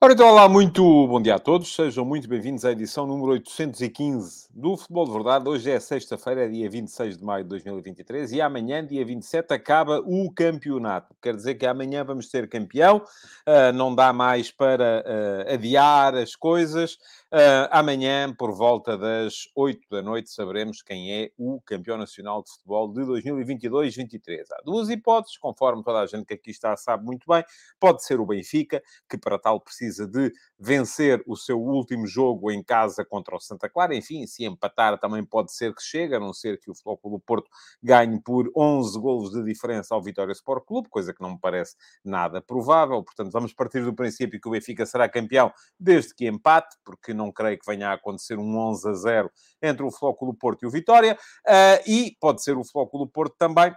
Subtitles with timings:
[0.00, 1.74] Ora, então, olá, muito bom dia a todos.
[1.74, 5.48] Sejam muito bem-vindos à edição número 815 do Futebol de Verdade.
[5.48, 10.30] Hoje é sexta-feira, dia 26 de maio de 2023 e amanhã, dia 27, acaba o
[10.32, 11.16] campeonato.
[11.20, 16.36] Quer dizer que amanhã vamos ter campeão, uh, não dá mais para uh, adiar as
[16.36, 16.96] coisas.
[17.30, 22.50] Uh, amanhã, por volta das 8 da noite, saberemos quem é o campeão nacional de
[22.50, 24.44] futebol de 2022-23.
[24.50, 27.44] Há duas hipóteses, conforme toda a gente que aqui está sabe muito bem.
[27.78, 32.62] Pode ser o Benfica, que para tal precisa de vencer o seu último jogo em
[32.62, 33.94] casa contra o Santa Clara.
[33.94, 37.20] Enfim, se empatar também pode ser que chegue, a não ser que o Futebol do
[37.20, 37.50] Porto
[37.82, 41.76] ganhe por 11 golos de diferença ao Vitória Sport Clube, coisa que não me parece
[42.02, 43.02] nada provável.
[43.02, 47.30] Portanto, vamos partir do princípio que o Benfica será campeão desde que empate, porque não
[47.30, 49.30] creio que venha a acontecer um 11 a 0
[49.62, 53.74] entre o Flóculo Porto e o Vitória, uh, e pode ser o Flóculo Porto também,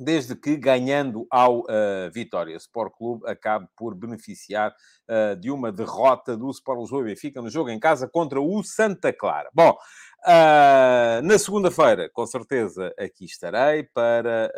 [0.00, 4.74] desde que ganhando ao uh, Vitória Sport Clube acabe por beneficiar
[5.08, 8.62] uh, de uma derrota do Sport Lisboa e Benfica no jogo em casa contra o
[8.62, 9.48] Santa Clara.
[9.52, 9.76] Bom,
[10.24, 14.52] Uh, na segunda-feira, com certeza, aqui estarei para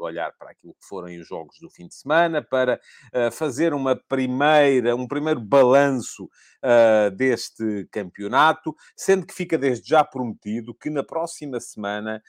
[0.00, 2.80] olhar para aquilo que foram os jogos do fim de semana, para
[3.30, 6.28] fazer uma primeira, um primeiro balanço
[7.16, 12.22] deste campeonato, sendo que fica desde já prometido que na próxima semana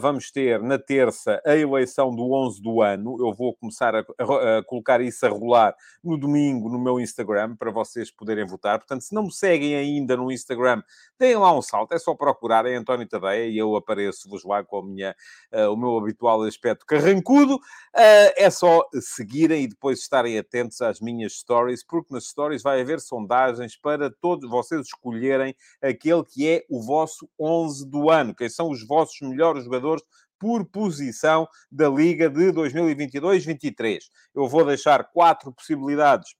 [0.00, 3.16] vamos ter, na terça, a eleição do 11 do ano.
[3.20, 7.56] Eu vou começar a, a, a colocar isso a rolar no domingo no meu Instagram,
[7.56, 8.78] para vocês poderem votar.
[8.78, 10.82] Portanto, se não me seguem ainda no Instagram,
[11.18, 14.78] deem lá um salto é só procurar em António Tadeia e eu apareço-vos lá com
[14.78, 15.16] a minha,
[15.52, 17.56] uh, o meu habitual aspecto carrancudo.
[17.56, 22.80] Uh, é só seguirem e depois estarem atentos às minhas stories, porque nas stories vai
[22.80, 28.48] haver sondagens para todos vocês escolherem aquele que é o vosso 11 do ano, quem
[28.48, 30.02] são os vossos melhores jogadores
[30.38, 34.00] por posição da Liga de 2022-23.
[34.34, 36.34] Eu vou deixar quatro possibilidades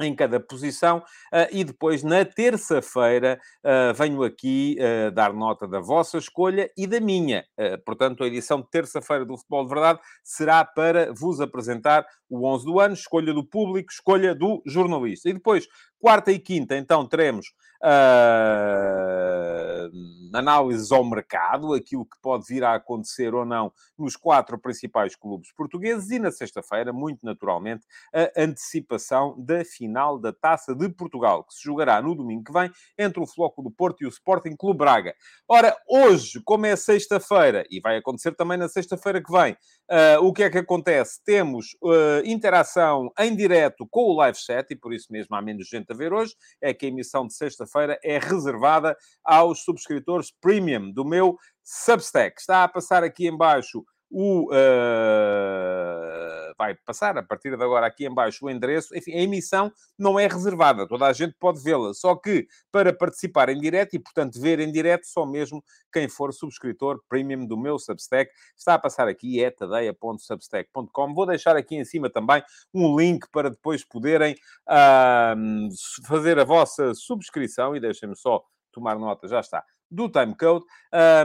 [0.00, 5.80] em cada posição, uh, e depois, na terça-feira, uh, venho aqui uh, dar nota da
[5.80, 7.44] vossa escolha e da minha.
[7.84, 12.64] portanto, a edição de terça-feira do Futebol de Verdade será para vos apresentar o 11
[12.64, 15.28] do ano, escolha do público, escolha do jornalista.
[15.28, 15.66] E depois,
[16.00, 19.90] quarta e quinta, então, teremos uh,
[20.36, 25.52] análises ao mercado, aquilo que pode vir a acontecer ou não nos quatro principais clubes
[25.52, 31.54] portugueses e na sexta-feira, muito naturalmente, a antecipação da final da Taça de Portugal, que
[31.54, 34.78] se jogará no domingo que vem entre o Floco do Porto e o Sporting Clube
[34.78, 35.14] Braga.
[35.48, 40.32] Ora, hoje, como é sexta-feira, e vai acontecer também na sexta-feira que vem, uh, o
[40.32, 41.22] que é que acontece?
[41.24, 45.68] Temos uh, interação em direto com o live chat, e por isso mesmo há menos
[45.68, 50.90] gente a ver hoje, é que a emissão de sexta-feira é reservada aos subscritores premium
[50.92, 52.40] do meu Substack.
[52.40, 54.50] Está a passar aqui embaixo o...
[54.52, 58.94] Uh vai passar a partir de agora aqui em baixo o endereço.
[58.96, 61.94] Enfim, a emissão não é reservada, toda a gente pode vê-la.
[61.94, 66.34] Só que para participar em direto e, portanto, ver em direto, só mesmo quem for
[66.34, 71.14] subscritor premium do meu Substack está a passar aqui, é tadeia.substack.com.
[71.14, 72.42] Vou deixar aqui em cima também
[72.74, 74.34] um link para depois poderem
[74.68, 78.42] uh, fazer a vossa subscrição e deixem-me só
[78.72, 80.64] tomar nota, já está do Timecode.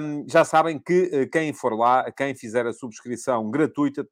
[0.01, 4.06] Um, já sabem que uh, quem for lá, quem fizer a subscrição gratuita,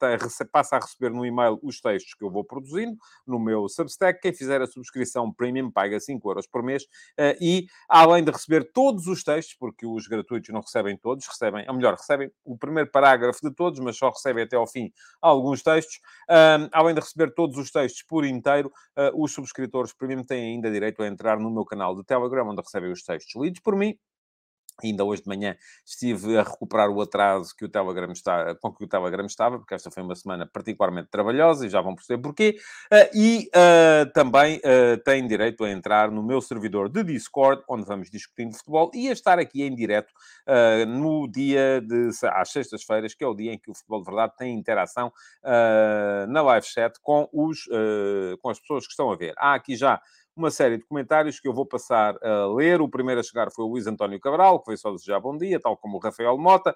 [0.50, 2.96] passa a receber no e-mail os textos que eu vou produzindo
[3.26, 4.20] no meu Substack.
[4.20, 8.70] Quem fizer a subscrição premium paga 5 euros por mês uh, e, além de receber
[8.72, 12.90] todos os textos, porque os gratuitos não recebem todos, recebem, ou melhor, recebem o primeiro
[12.90, 16.00] parágrafo de todos, mas só recebem até ao fim alguns textos.
[16.30, 20.70] Um, além de receber todos os textos por inteiro, uh, os subscritores premium têm ainda
[20.70, 23.96] direito a entrar no meu canal de Telegram, onde recebem os textos lidos por mim
[24.82, 28.84] Ainda hoje de manhã estive a recuperar o atraso que o Telegram está, com que
[28.84, 32.56] o Telegram estava, porque esta foi uma semana particularmente trabalhosa e já vão perceber porquê.
[32.92, 37.84] Uh, e uh, também uh, têm direito a entrar no meu servidor de Discord, onde
[37.84, 40.12] vamos discutindo futebol e a estar aqui em direto
[40.88, 44.32] no dia de às sextas-feiras, que é o dia em que o Futebol de Verdade
[44.36, 45.12] tem interação
[46.28, 47.68] na live chat com, os,
[48.40, 49.34] com as pessoas que estão a ver.
[49.36, 50.00] Há aqui já
[50.36, 52.80] uma série de comentários que eu vou passar a ler.
[52.80, 55.60] O primeiro a chegar foi o Luís António Cabral, que veio só desejar bom dia,
[55.60, 56.74] tal como o Rafael Mota.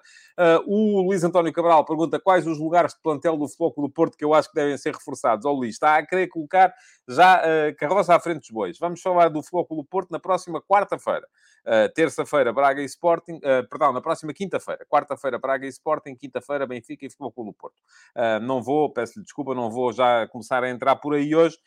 [0.65, 4.25] o Luís António Cabral pergunta quais os lugares de plantel do Futebol do Porto que
[4.25, 5.45] eu acho que devem ser reforçados.
[5.45, 6.73] Ó Luís, está a querer colocar
[7.07, 8.77] já a carroça à frente dos bois.
[8.79, 11.27] Vamos falar do Futebol do Porto na próxima quarta-feira.
[11.65, 14.85] Uh, terça-feira, Braga e Sporting, uh, perdão, na próxima quinta-feira.
[14.89, 17.75] Quarta-feira, Braga e Sporting, quinta-feira, Benfica e Futebol Clube do Porto.
[18.15, 21.57] Uh, não vou, peço-lhe desculpa, não vou já começar a entrar por aí hoje,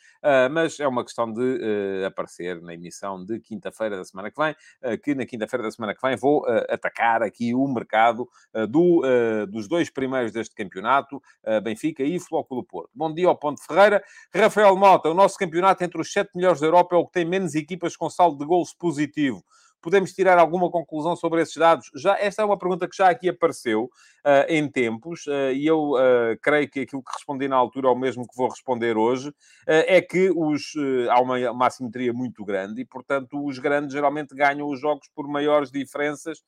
[0.51, 1.59] mas é uma questão de
[2.07, 4.55] aparecer na emissão de quinta-feira da semana que vem,
[4.99, 8.29] que na quinta-feira da semana que vem vou atacar aqui o mercado
[8.69, 9.03] do,
[9.49, 11.23] dos dois primeiros deste campeonato,
[11.63, 12.91] Benfica e do Porto.
[12.95, 14.03] Bom dia ao Ponte Ferreira.
[14.35, 17.25] Rafael Mota, o nosso campeonato entre os sete melhores da Europa é o que tem
[17.25, 19.45] menos equipas com saldo de gols positivo.
[19.83, 21.91] Podemos tirar alguma conclusão sobre esses dados?
[21.95, 25.93] Já, esta é uma pergunta que já aqui apareceu uh, em tempos, uh, e eu
[25.93, 29.33] uh, creio que aquilo que respondi na altura é o mesmo que vou responder hoje,
[29.67, 30.73] é que os,
[31.11, 35.29] há uma, uma assimetria muito grande e, portanto, os grandes geralmente ganham os jogos por
[35.29, 36.43] maiores diferenças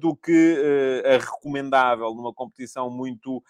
[0.00, 0.56] do que
[1.04, 3.42] a recomendável numa competição muito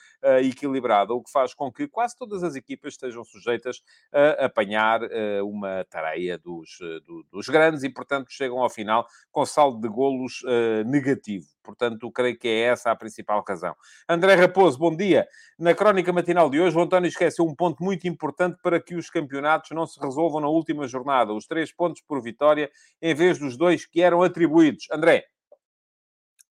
[0.42, 3.82] equilibrada, o que faz com que quase todas as equipas estejam sujeitas
[4.12, 5.00] a apanhar
[5.42, 10.42] uma tareia dos, do, dos grandes e, portanto, chegam ao final com saldo de golos
[10.44, 11.44] uh, negativo.
[11.60, 13.74] Portanto, creio que é essa a principal razão.
[14.08, 15.26] André Raposo, bom dia.
[15.58, 19.10] Na crónica matinal de hoje, o António esqueceu um ponto muito importante para que os
[19.10, 21.32] campeonatos não se resolvam na última jornada.
[21.32, 22.70] Os três pontos por vitória,
[23.02, 24.86] em vez dos dois que eram atribuídos.
[24.92, 25.24] André,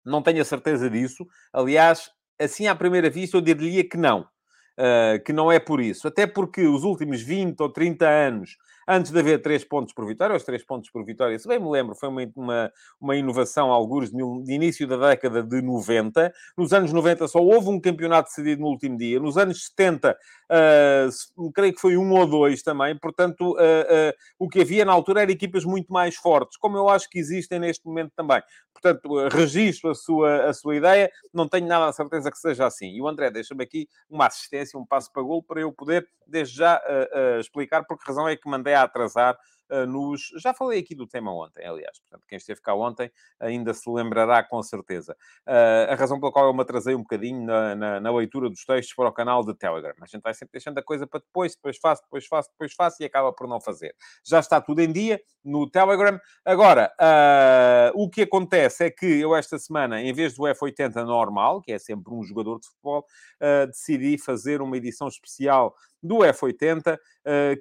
[0.06, 1.28] não tenho a certeza disso.
[1.52, 2.10] Aliás,
[2.40, 4.22] assim à primeira vista, eu diria que não.
[4.80, 6.08] Uh, que não é por isso.
[6.08, 8.56] Até porque os últimos 20 ou 30 anos
[8.90, 11.70] antes de haver três pontos por vitória, os três pontos por vitória, se bem me
[11.70, 16.34] lembro, foi uma, uma, uma inovação, alguns de, de, início da década de 90.
[16.58, 19.20] Nos anos 90 só houve um campeonato decidido no último dia.
[19.20, 20.18] Nos anos 70,
[20.50, 22.98] uh, creio que foi um ou dois também.
[22.98, 26.90] Portanto, uh, uh, o que havia na altura eram equipas muito mais fortes, como eu
[26.90, 28.42] acho que existem neste momento também.
[28.74, 32.88] Portanto, registro a sua, a sua ideia, não tenho nada a certeza que seja assim.
[32.88, 36.56] E o André deixa-me aqui uma assistência, um passo para gol, para eu poder, desde
[36.56, 36.82] já,
[37.42, 39.38] explicar por que razão é que mandei a atrasar
[39.72, 40.32] uh, nos.
[40.38, 44.44] Já falei aqui do tema ontem, aliás, portanto, quem esteve cá ontem ainda se lembrará
[44.44, 45.16] com certeza.
[45.48, 48.66] Uh, a razão pela qual eu me atrasei um bocadinho na, na, na, leitura dos
[48.66, 49.94] textos para o canal de Telegram.
[50.02, 53.02] A gente vai sempre deixando a coisa para depois, depois faço, depois faço, depois faço
[53.02, 53.96] e acaba por não fazer.
[54.26, 56.20] Já está tudo em dia no Telegram.
[56.44, 61.62] Agora, uh, o que acontece é que eu esta semana, em vez do F80 normal,
[61.62, 63.06] que é sempre um jogador de futebol,
[63.68, 66.98] decidi fazer uma edição especial do F80,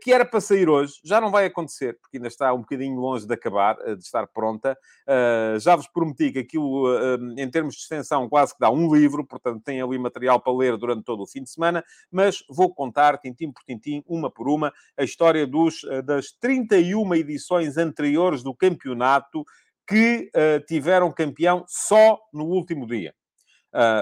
[0.00, 3.26] que era para sair hoje, já não vai acontecer, porque ainda está um bocadinho longe
[3.26, 4.76] de acabar, eh, de estar pronta.
[5.06, 8.94] Uh, já vos prometi que aquilo, uh, em termos de extensão, quase que dá um
[8.94, 12.72] livro, portanto tem ali material para ler durante todo o fim de semana, mas vou
[12.72, 18.54] contar, tintim por tintim, uma por uma, a história dos, das 31 edições anteriores do
[18.54, 19.44] campeonato
[19.86, 23.14] que uh, tiveram campeão só no último dia.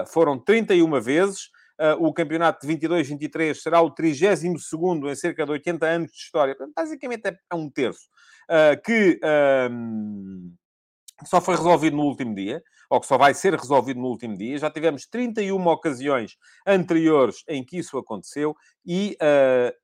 [0.07, 1.56] foram 31 vezes, Uh,
[1.99, 6.55] o campeonato de 22-23 será o 32 em cerca de 80 anos de história.
[6.55, 8.07] Portanto, basicamente é, é um terço.
[8.49, 9.19] Uh, que
[9.71, 10.53] um,
[11.25, 14.57] só foi resolvido no último dia, ou que só vai ser resolvido no último dia.
[14.57, 19.75] Já tivemos 31 ocasiões anteriores em que isso aconteceu e uh,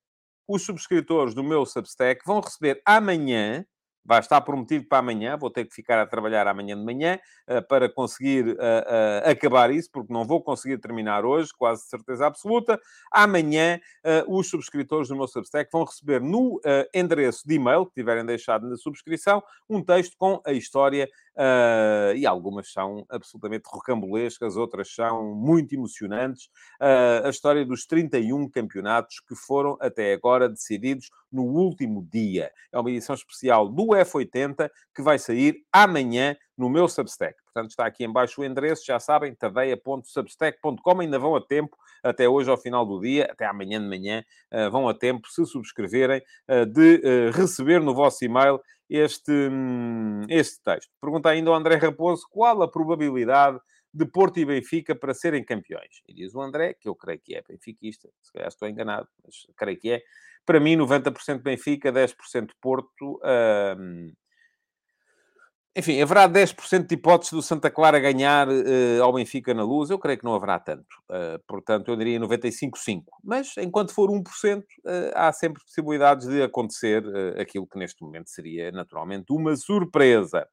[0.48, 3.66] os subscritores do meu Substack vão receber amanhã
[4.06, 7.66] vai estar prometido para amanhã, vou ter que ficar a trabalhar amanhã de manhã uh,
[7.68, 12.80] para conseguir uh, uh, acabar isso, porque não vou conseguir terminar hoje, quase certeza absoluta.
[13.12, 13.80] Amanhã,
[14.28, 16.60] os subscritores do meu Substack vão receber no
[16.94, 22.28] endereço de e-mail que tiverem deixado na subscrição um texto com a história Uh, e
[22.28, 26.46] algumas são absolutamente rocambolescas, outras são muito emocionantes.
[26.80, 32.52] Uh, a história dos 31 campeonatos que foram até agora decididos no último dia.
[32.72, 37.36] É uma edição especial do F80 que vai sair amanhã no meu Substack.
[37.44, 42.50] Portanto, está aqui embaixo o endereço, já sabem, tadeia.substack.com, ainda vão a tempo, até hoje
[42.50, 46.66] ao final do dia, até amanhã de manhã, uh, vão a tempo, se subscreverem, uh,
[46.66, 50.92] de uh, receber no vosso e-mail este, um, este texto.
[51.02, 53.60] Pergunta ainda ao André Raposo qual a probabilidade
[53.94, 56.02] de Porto e Benfica para serem campeões.
[56.08, 59.46] E diz o André, que eu creio que é benfiquista, se calhar estou enganado, mas
[59.56, 60.02] creio que é.
[60.46, 63.20] Para mim, 90% Benfica, 10% Porto.
[63.24, 64.12] Um,
[65.76, 69.90] enfim, haverá 10% de hipóteses do Santa Clara ganhar uh, ao Benfica na luz?
[69.90, 70.86] Eu creio que não haverá tanto.
[71.10, 73.04] Uh, portanto, eu diria 95,5%.
[73.24, 77.04] Mas, enquanto for 1%, uh, eh, há sempre possibilidades de acontecer
[77.40, 80.48] aquilo que neste momento seria, naturalmente, uma surpresa.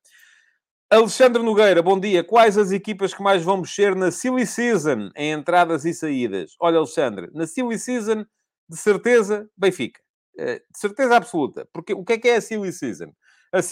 [0.88, 2.24] Alexandre Nogueira, bom dia.
[2.24, 6.56] Quais as equipas que mais vão mexer na Silly Season em entradas e saídas?
[6.58, 8.24] Olha, Alexandre, na Silly Season,
[8.66, 10.00] de certeza, Benfica.
[10.36, 11.68] de certeza absoluta.
[11.74, 13.12] Porque o que é que é a silly season?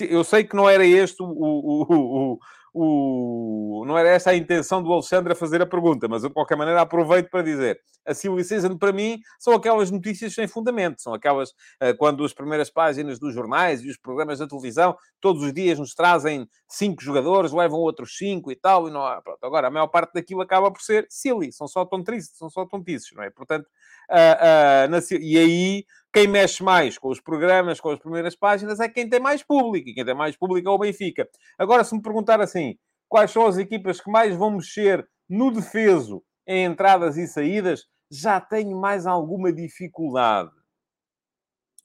[0.09, 2.39] Eu sei que não era este o, o, o,
[2.75, 6.35] o, não era essa a intenção do Alexandre a fazer a pergunta, mas eu, de
[6.35, 7.81] qualquer maneira, aproveito para dizer.
[8.05, 11.01] A Silly Season, para mim, são aquelas notícias sem fundamento.
[11.01, 15.43] São aquelas, uh, quando as primeiras páginas dos jornais e os programas da televisão, todos
[15.43, 19.21] os dias nos trazem cinco jogadores, levam outros cinco e tal, e não há...
[19.21, 21.53] Pronto, agora, a maior parte daquilo acaba por ser silly.
[21.53, 23.31] São só tontrices, são só tontices, não é?
[23.31, 23.67] Portanto,
[24.11, 24.99] uh, uh, na...
[25.21, 25.85] e aí
[26.19, 29.89] quem mexe mais com os programas, com as primeiras páginas, é quem tem mais público.
[29.89, 31.29] E quem tem mais público é o Benfica.
[31.57, 32.77] Agora, se me perguntar assim,
[33.09, 38.41] quais são as equipas que mais vão mexer no defeso em entradas e saídas, já
[38.41, 40.51] tenho mais alguma dificuldade.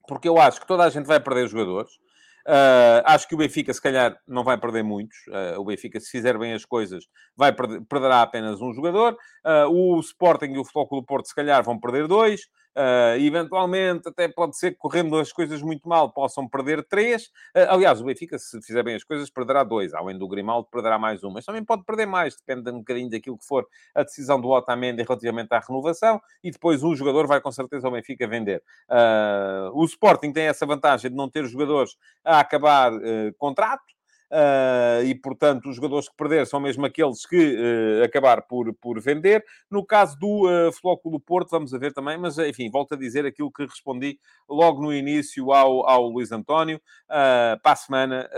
[0.08, 1.92] Porque eu acho que toda a gente vai perder jogadores.
[2.48, 5.16] Uh, acho que o Benfica, se calhar, não vai perder muitos.
[5.28, 7.06] Uh, o Benfica, se fizer bem as coisas,
[7.38, 9.16] vai perder, perderá apenas um jogador.
[9.46, 12.42] Uh, o Sporting e o Futebol Clube Porto, se calhar, vão perder dois.
[12.76, 17.28] Uh, eventualmente, até pode ser que correndo as coisas muito mal possam perder três.
[17.56, 19.94] Uh, aliás, o Benfica, se fizer bem as coisas, perderá dois.
[19.94, 21.30] Além do Grimaldo, perderá mais um.
[21.30, 25.04] Mas também pode perder mais, depende um bocadinho daquilo que for a decisão do Otamendi
[25.04, 26.22] relativamente à renovação.
[26.44, 28.64] E depois um jogador vai com certeza ao Benfica vender.
[28.90, 32.92] Uh, o Sporting tem essa vantagem de não ter jogadores a acabar
[33.38, 33.93] contrato.
[34.34, 39.00] Uh, e, portanto, os jogadores que perder são mesmo aqueles que uh, acabar por, por
[39.00, 39.46] vender.
[39.70, 43.28] No caso do uh, Flóculo Porto, vamos a ver também, mas, enfim, volto a dizer
[43.28, 46.78] aquilo que respondi logo no início ao, ao Luís António.
[47.08, 48.30] Uh, para a semana,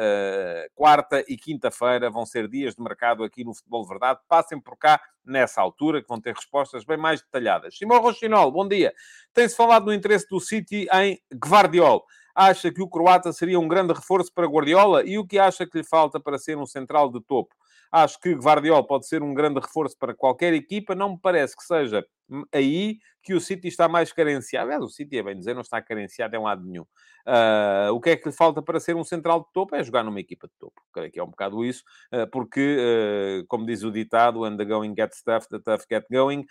[0.74, 4.20] quarta e quinta-feira, vão ser dias de mercado aqui no Futebol Verdade.
[4.28, 7.78] Passem por cá nessa altura, que vão ter respostas bem mais detalhadas.
[7.78, 8.94] Simão Rochinol, bom dia.
[9.34, 13.94] Tem-se falado no interesse do City em Guardiol acha que o croata seria um grande
[13.94, 17.22] reforço para Guardiola e o que acha que lhe falta para ser um central de
[17.22, 17.56] topo.
[17.92, 21.63] Acho que Guardiola pode ser um grande reforço para qualquer equipa, não me parece que
[21.63, 22.06] seja
[22.51, 24.86] aí que o City está mais carenciado.
[24.86, 26.86] O City, é bem dizer, não está carenciado em lado nenhum.
[27.27, 29.75] Uh, o que é que lhe falta para ser um central de topo?
[29.75, 30.79] É jogar numa equipa de topo.
[30.94, 34.65] Creio que é um bocado isso, uh, porque, uh, como diz o ditado, when the
[34.65, 36.46] going gets tough, the tough get going.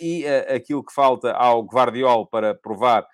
[0.00, 3.06] e aquilo que falta ao Guardiola para provar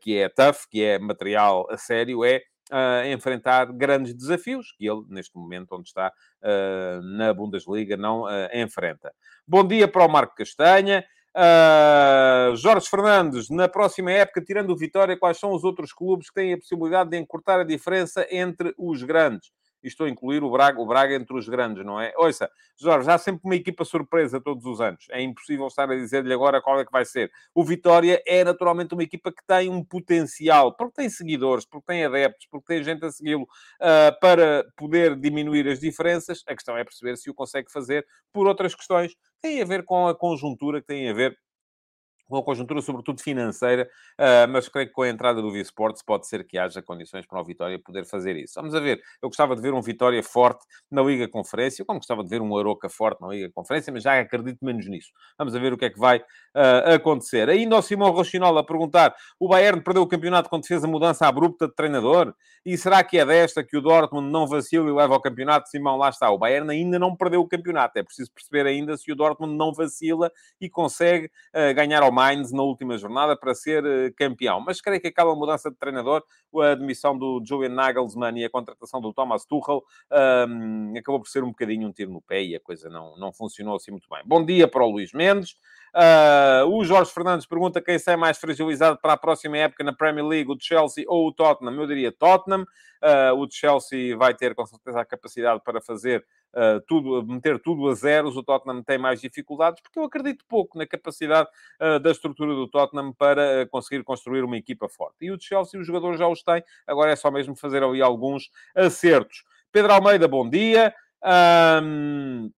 [0.00, 2.42] que é tough, que é material a sério, é
[3.12, 9.12] enfrentar grandes desafios que ele, neste momento, onde está uh, na Bundesliga, não uh, enfrenta.
[9.46, 11.04] Bom dia para o Marco Castanha.
[11.36, 16.34] Uh, Jorge Fernandes, na próxima época, tirando o Vitória, quais são os outros clubes que
[16.34, 19.50] têm a possibilidade de encurtar a diferença entre os grandes?
[19.88, 22.12] estou a incluir o Braga, o Braga entre os grandes, não é?
[22.16, 25.06] Ouça, Jorge, há sempre uma equipa surpresa todos os anos.
[25.10, 27.30] É impossível estar a dizer-lhe agora qual é que vai ser.
[27.54, 32.04] O Vitória é naturalmente uma equipa que tem um potencial, porque tem seguidores, porque tem
[32.04, 36.42] adeptos, porque tem gente a segui-lo, uh, para poder diminuir as diferenças.
[36.46, 39.14] A questão é perceber se o consegue fazer por outras questões
[39.44, 41.36] têm a ver com a conjuntura, que têm a ver
[42.34, 43.88] com a conjuntura, sobretudo financeira,
[44.18, 47.40] uh, mas creio que com a entrada do Visports pode ser que haja condições para
[47.40, 48.54] o Vitória poder fazer isso.
[48.56, 49.00] Vamos a ver.
[49.22, 52.56] Eu gostava de ver um Vitória forte na Liga Conferência, como gostava de ver um
[52.56, 55.10] Aroca forte na Liga Conferência, mas já acredito menos nisso.
[55.38, 57.48] Vamos a ver o que é que vai uh, acontecer.
[57.48, 61.26] Ainda o Simão Rochinol a perguntar: o Bayern perdeu o campeonato quando fez a mudança
[61.26, 62.34] abrupta de treinador?
[62.64, 65.68] E será que é desta que o Dortmund não vacila e leva ao campeonato?
[65.68, 66.30] Simão, lá está.
[66.30, 67.98] O Bayern ainda não perdeu o campeonato.
[67.98, 72.52] É preciso perceber ainda se o Dortmund não vacila e consegue uh, ganhar ao Mainz
[72.52, 74.60] na última jornada para ser uh, campeão.
[74.60, 76.22] Mas creio que aquela mudança de treinador,
[76.56, 79.82] a admissão do Julian Nagelsmann e a contratação do Thomas Tuchel
[80.48, 83.32] um, acabou por ser um bocadinho um tiro no pé e a coisa não, não
[83.32, 84.22] funcionou assim muito bem.
[84.24, 85.56] Bom dia para o Luís Mendes.
[85.94, 90.26] Uh, o Jorge Fernandes pergunta quem sai mais fragilizado para a próxima época na Premier
[90.26, 91.74] League, o Chelsea ou o Tottenham.
[91.74, 92.62] Eu diria Tottenham.
[93.02, 97.88] Uh, o Chelsea vai ter com certeza a capacidade para fazer uh, tudo, meter tudo
[97.88, 98.36] a zeros.
[98.36, 101.48] O Tottenham tem mais dificuldades porque eu acredito pouco na capacidade
[102.02, 105.16] da estrutura do Tottenham para conseguir construir uma equipa forte.
[105.22, 106.62] E o Chelsea, os jogadores já os têm.
[106.86, 109.44] Agora é só mesmo fazer ali alguns acertos.
[109.72, 110.94] Pedro Almeida, bom dia.
[111.82, 112.50] Um,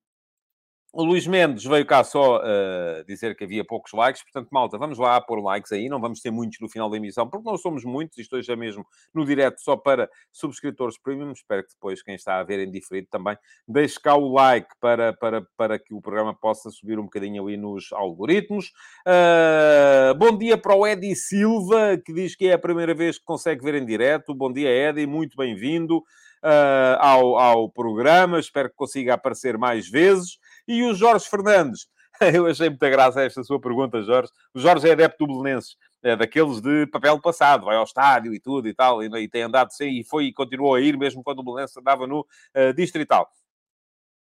[0.96, 4.98] o Luís Mendes veio cá só uh, dizer que havia poucos likes, portanto, malta, vamos
[4.98, 7.84] lá pôr likes aí, não vamos ter muitos no final da emissão, porque não somos
[7.84, 12.14] muitos, isto hoje é mesmo no direto só para subscritores premium, espero que depois quem
[12.14, 13.36] está a ver em diferido também
[13.68, 17.58] deixe cá o like para, para, para que o programa possa subir um bocadinho ali
[17.58, 18.72] nos algoritmos.
[19.06, 23.24] Uh, bom dia para o Edi Silva, que diz que é a primeira vez que
[23.26, 24.34] consegue ver em direto.
[24.34, 26.02] Bom dia, Edi, muito bem-vindo.
[26.46, 30.38] Uh, ao, ao programa, espero que consiga aparecer mais vezes.
[30.68, 31.88] E o Jorge Fernandes?
[32.20, 34.30] Eu achei muita graça esta sua pergunta, Jorge.
[34.54, 38.38] O Jorge é adepto do Belenenses, é daqueles de papel passado, vai ao estádio e
[38.38, 41.22] tudo e tal, e, e tem andado sem, e foi e continuou a ir, mesmo
[41.22, 43.28] quando o Belenenses andava no uh, Distrital.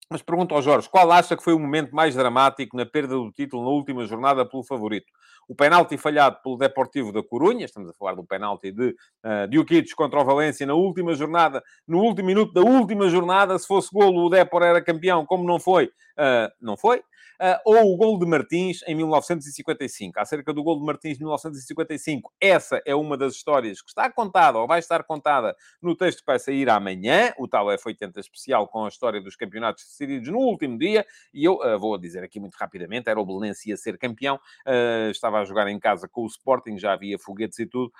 [0.09, 3.31] Mas pergunto ao Jorge, qual acha que foi o momento mais dramático na perda do
[3.31, 5.07] título na última jornada pelo favorito?
[5.47, 10.21] O penalti falhado pelo Deportivo da Corunha, estamos a falar do penalti de uh, contra
[10.21, 14.29] o Valência na última jornada, no último minuto da última jornada, se fosse golo o
[14.29, 17.01] Depor era campeão, como não foi, uh, não foi.
[17.43, 20.17] Uh, ou o gol de Martins em 1955.
[20.17, 24.59] Acerca do gol de Martins em 1955, essa é uma das histórias que está contada,
[24.59, 28.85] ou vai estar contada, no texto que vai sair amanhã, o tal F80 especial com
[28.85, 32.55] a história dos campeonatos decididos no último dia, e eu uh, vou dizer aqui muito
[32.55, 34.35] rapidamente, era o Belenense a ser campeão,
[34.65, 37.91] uh, estava a jogar em casa com o Sporting, já havia foguetes e tudo,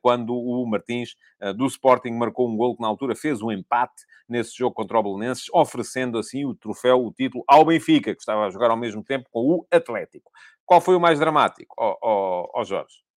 [0.00, 1.14] quando o Martins
[1.56, 5.02] do Sporting marcou um gol que na altura fez um empate nesse jogo contra o
[5.02, 9.02] Belenenses, oferecendo assim o troféu, o título ao Benfica, que estava a jogar ao mesmo
[9.02, 10.30] tempo com o Atlético.
[10.64, 13.08] Qual foi o mais dramático, ó oh, oh, oh Jorge?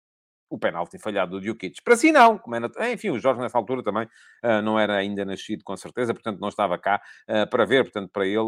[0.51, 1.81] o penalti falhado do Djukic.
[1.83, 2.41] Para si, não.
[2.53, 2.93] Era...
[2.93, 6.49] Enfim, o Jorge, nessa altura, também uh, não era ainda nascido, com certeza, portanto, não
[6.49, 8.41] estava cá uh, para ver, portanto, para ele,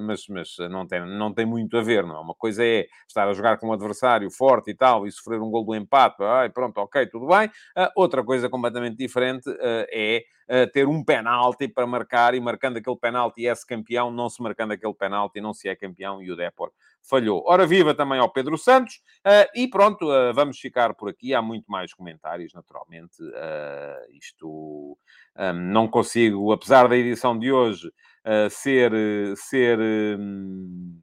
[0.00, 2.20] mas, mas não, tem, não tem muito a ver, não é?
[2.20, 5.50] Uma coisa é estar a jogar com um adversário forte e tal, e sofrer um
[5.50, 7.48] gol do empate, ai, pronto, ok, tudo bem.
[7.94, 9.48] outra coisa completamente diferente
[9.92, 10.24] é
[10.72, 14.94] ter um penalti para marcar, e marcando aquele penalti é-se campeão, não se marcando aquele
[14.94, 16.70] penalti, não se é campeão, e o Depor
[17.08, 17.42] falhou.
[17.46, 18.96] Ora viva também ao Pedro Santos.
[19.24, 21.34] Uh, e pronto, uh, vamos ficar por aqui.
[21.34, 23.22] Há muito mais comentários, naturalmente.
[23.22, 24.98] Uh, isto
[25.36, 27.90] um, não consigo, apesar da edição de hoje
[28.50, 28.92] ser.
[29.36, 29.78] ser
[30.18, 31.00] um,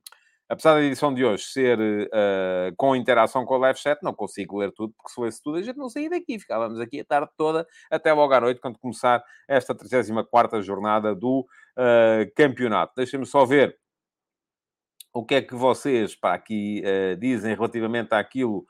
[0.53, 4.57] apesar da edição de hoje ser uh, com interação com o live chat, não consigo
[4.57, 6.39] ler tudo, porque se lesse tudo a gente não saía daqui.
[6.39, 11.39] Ficávamos aqui a tarde toda, até logo à noite, quando começar esta 34ª jornada do
[11.39, 12.93] uh, campeonato.
[12.95, 13.77] Deixem-me só ver
[15.11, 18.65] o que é que vocês pá, aqui uh, dizem relativamente àquilo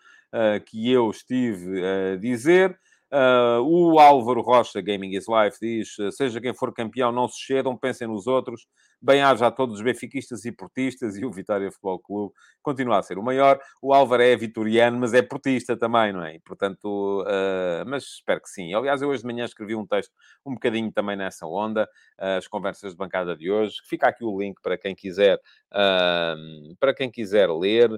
[0.65, 2.75] que eu estive a dizer.
[3.13, 7.77] Uh, o Álvaro Rocha, Gaming is Life, diz: seja quem for campeão, não se cedam,
[7.77, 8.65] pensem nos outros.
[9.05, 13.17] Bem-aja a todos os benfiquistas e portistas e o Vitória Futebol Clube continua a ser
[13.17, 13.59] o maior.
[13.81, 16.35] O Álvaro é vitoriano, mas é portista também, não é?
[16.35, 18.73] E, portanto, uh, mas espero que sim.
[18.73, 20.13] Aliás, eu hoje de manhã escrevi um texto
[20.45, 21.83] um bocadinho também nessa onda,
[22.17, 23.75] uh, as conversas de bancada de hoje.
[23.89, 25.37] Fica aqui o link para quem quiser,
[25.73, 27.91] uh, para quem quiser ler.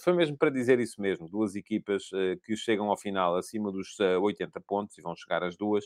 [0.00, 1.28] Foi mesmo para dizer isso mesmo.
[1.28, 5.44] Duas equipas uh, que chegam ao final acima dos uh, 80 pontos, e vão chegar
[5.44, 5.84] as duas,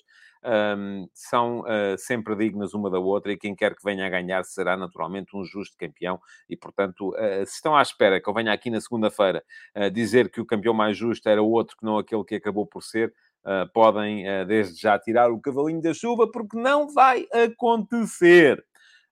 [1.13, 4.77] são uh, sempre dignas uma da outra, e quem quer que venha a ganhar será
[4.77, 6.21] naturalmente um justo campeão.
[6.49, 7.15] E, portanto,
[7.47, 9.43] se estão à espera que eu venha aqui na segunda-feira
[9.93, 13.13] dizer que o campeão mais justo era outro que não aquele que acabou por ser,
[13.73, 18.65] podem desde já tirar o cavalinho da chuva, porque não vai acontecer.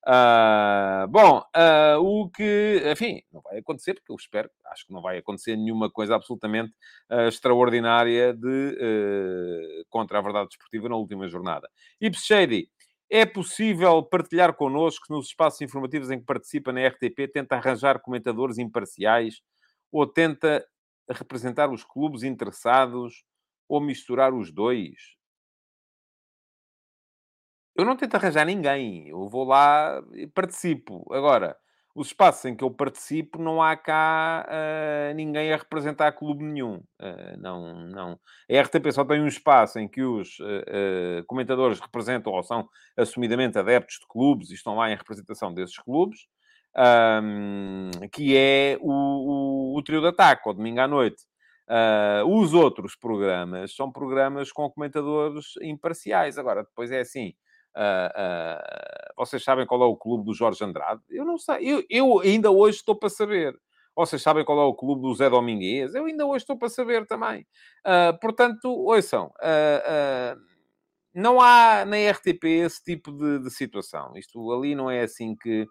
[0.06, 5.02] Uh, bom, uh, o que, enfim, não vai acontecer, porque eu espero, acho que não
[5.02, 6.72] vai acontecer nenhuma coisa absolutamente
[7.11, 11.68] uh, extraordinária de, contra a verdade desportiva na última jornada.
[12.00, 12.70] Ips Shady,
[13.10, 18.58] é possível partilhar connosco nos espaços informativos em que participa na RTP, tenta arranjar comentadores
[18.58, 19.40] imparciais
[19.90, 20.66] ou tenta
[21.10, 23.24] representar os clubes interessados
[23.68, 25.16] ou misturar os dois?
[27.74, 31.06] Eu não tento arranjar ninguém, eu vou lá e participo.
[31.12, 31.56] Agora,
[31.98, 36.76] os espaços em que eu participo, não há cá uh, ninguém a representar clube nenhum.
[37.00, 38.20] Uh, não, não.
[38.48, 43.58] A RTP só tem um espaço em que os uh, comentadores representam ou são assumidamente
[43.58, 46.20] adeptos de clubes e estão lá em representação desses clubes,
[46.76, 51.24] um, que é o, o, o trio de ataque, ao domingo à noite.
[52.28, 56.38] os outros programas são programas com comentadores imparciais.
[56.38, 57.34] Agora, depois é assim
[57.78, 61.00] Uh, uh, vocês sabem qual é o clube do Jorge Andrade?
[61.08, 61.58] Eu não sei.
[61.62, 63.56] Eu, eu ainda hoje estou para saber.
[63.94, 65.94] Vocês sabem qual é o clube do Zé Domingues?
[65.94, 67.46] Eu ainda hoje estou para saber também.
[67.86, 69.32] Uh, portanto, ouçam.
[71.14, 74.12] não há na RTP esse tipo de, de, situação.
[74.16, 75.66] Isto ali não é assim que...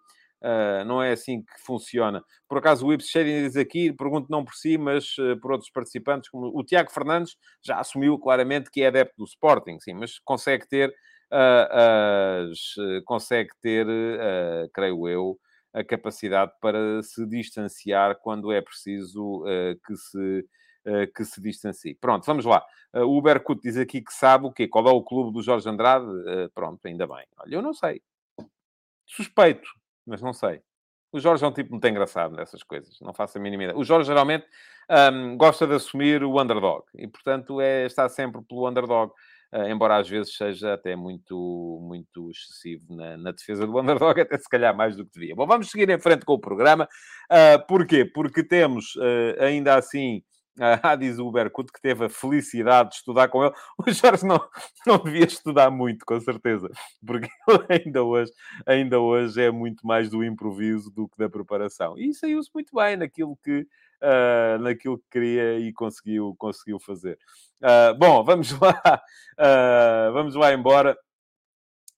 [0.86, 2.24] Não é assim que funciona.
[2.48, 6.52] Por acaso, o Shading diz aqui, pergunto não por si, mas por outros participantes, como
[6.54, 10.94] o Tiago Fernandes já assumiu claramente que é adepto do Sporting, sim, mas consegue ter
[11.32, 13.86] as, consegue ter,
[14.74, 15.38] creio eu,
[15.74, 19.44] a capacidade para se distanciar quando é preciso
[19.86, 20.46] que se
[21.14, 21.96] que se distancie.
[21.96, 22.64] Pronto, vamos lá.
[22.94, 24.70] O Berkut diz aqui que sabe o quê?
[24.70, 26.06] Qual é o clube do Jorge Andrade?
[26.56, 27.26] Pronto, ainda bem.
[27.38, 28.02] Olha, eu não sei.
[29.06, 29.68] Suspeito,
[30.06, 30.62] mas não sei.
[31.12, 33.78] O Jorge é um tipo muito engraçado nessas coisas, não faço a mínima ideia.
[33.78, 34.46] O Jorge geralmente
[35.14, 39.12] um, gosta de assumir o underdog e, portanto, é, está sempre pelo underdog.
[39.54, 44.38] Uh, embora às vezes seja até muito, muito excessivo na, na, defesa do underdog, até
[44.38, 45.36] se calhar mais do que devia.
[45.36, 46.88] Bom, vamos seguir em frente com o programa.
[47.32, 48.04] Uh, porquê?
[48.04, 50.22] Porque temos uh, ainda assim
[50.84, 53.54] Ah, diz o Berkut que teve a felicidade de estudar com ele.
[53.78, 54.40] O Jorge não,
[54.86, 56.70] não devia estudar muito, com certeza,
[57.06, 58.32] porque ele ainda hoje,
[58.66, 61.98] ainda hoje é muito mais do improviso do que da preparação.
[61.98, 63.68] E saiu-se muito bem naquilo que,
[64.02, 67.18] uh, naquilo que queria e conseguiu, conseguiu fazer.
[67.62, 69.02] Uh, bom, vamos lá,
[69.40, 70.98] uh, vamos lá embora.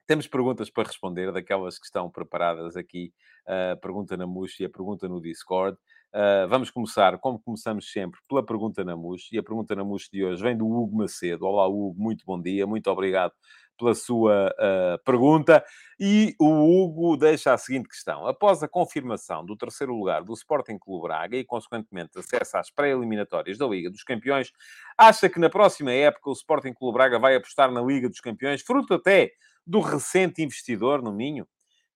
[0.06, 3.13] Temos perguntas para responder, daquelas que estão preparadas aqui.
[3.45, 5.78] A pergunta na Mush e a pergunta no Discord.
[6.13, 9.30] Uh, vamos começar, como começamos sempre, pela pergunta na MUS.
[9.32, 11.45] E a pergunta na MUS de hoje vem do Hugo Macedo.
[11.45, 13.32] Olá, Hugo, muito bom dia, muito obrigado
[13.78, 15.63] pela sua uh, pergunta.
[16.00, 20.80] E o Hugo deixa a seguinte questão: após a confirmação do terceiro lugar do Sporting
[20.80, 24.52] Clube Braga e, consequentemente, acesso às pré-eliminatórias da Liga dos Campeões,
[24.98, 28.62] acha que na próxima época o Sporting Clube Braga vai apostar na Liga dos Campeões,
[28.63, 29.32] fruto até
[29.65, 31.48] do recente investidor no Minho?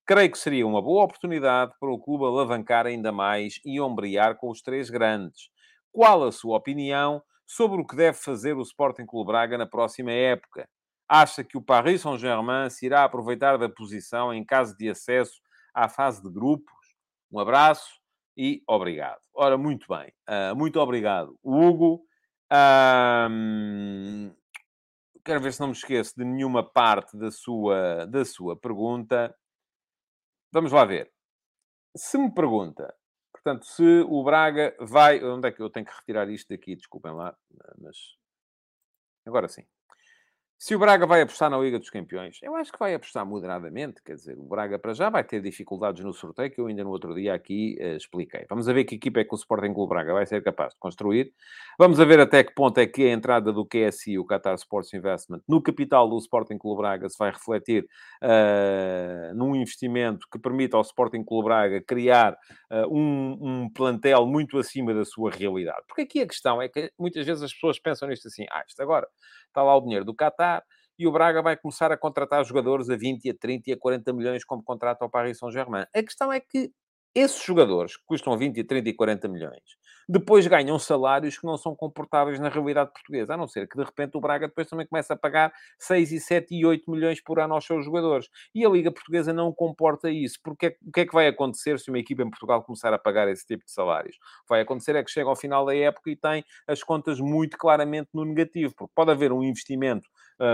[0.06, 4.50] Creio que seria uma boa oportunidade para o clube alavancar ainda mais e ombrear com
[4.50, 5.50] os três grandes.
[5.92, 10.12] Qual a sua opinião sobre o que deve fazer o Sporting Clube Braga na próxima
[10.12, 10.68] época?
[11.08, 15.39] Acha que o Paris Saint-Germain se irá aproveitar da posição em caso de acesso
[15.74, 16.74] à fase de grupos?
[17.32, 18.02] Um abraço
[18.36, 19.22] e obrigado.
[19.34, 20.12] Ora, muito bem.
[20.28, 22.06] Uh, muito obrigado, Hugo.
[22.52, 24.32] Um,
[25.24, 29.34] quero ver se não me esqueço de nenhuma parte da sua, da sua pergunta.
[30.54, 31.12] Vamos lá ver.
[31.98, 32.96] Se me pergunta,
[33.34, 35.24] portanto, se o Braga vai.
[35.24, 36.76] Onde é que eu tenho que retirar isto daqui?
[36.76, 37.36] Desculpem lá,
[37.80, 37.98] mas.
[39.26, 39.66] Agora sim.
[40.63, 44.02] Se o Braga vai apostar na Liga dos Campeões, eu acho que vai apostar moderadamente.
[44.02, 46.89] Quer dizer, o Braga para já vai ter dificuldades no sorteio, que eu ainda no
[46.89, 48.45] outro dia aqui uh, expliquei.
[48.49, 51.34] Vamos ver que equipa é que o Sporting Clube Braga vai ser capaz de construir.
[51.78, 55.41] Vamos ver até que ponto é que a entrada do QSI, o Qatar Sports Investment,
[55.45, 57.86] no capital do Sporting Clube Braga se vai refletir
[58.23, 62.38] uh, num investimento que permita ao Sporting Clube Braga criar
[62.71, 65.84] uh, um, um plantel muito acima da sua realidade.
[65.89, 68.82] Porque aqui a questão é que muitas vezes as pessoas pensam nisto assim, ah, isto
[68.82, 69.06] agora
[69.49, 70.53] está lá o dinheiro do Qatar
[70.98, 74.13] e o Braga vai começar a contratar jogadores a 20, a 30 e a 40
[74.13, 75.86] milhões como contrata ao Paris Saint-Germain.
[75.94, 76.72] A questão é que
[77.16, 79.62] esses jogadores, que custam 20, 30 e 40 milhões,
[80.10, 83.84] depois ganham salários que não são comportáveis na realidade portuguesa, a não ser que de
[83.84, 87.39] repente o Braga depois também comece a pagar 6 e 7 e 8 milhões por
[87.39, 88.28] ano aos seus jogadores.
[88.54, 90.39] E a Liga Portuguesa não comporta isso.
[90.44, 93.28] Porque o que é que vai acontecer se uma equipa em Portugal começar a pagar
[93.30, 94.18] esse tipo de salários?
[94.50, 98.10] Vai acontecer é que chega ao final da época e tem as contas muito claramente
[98.13, 100.10] no negativo, porque pode haver um investimento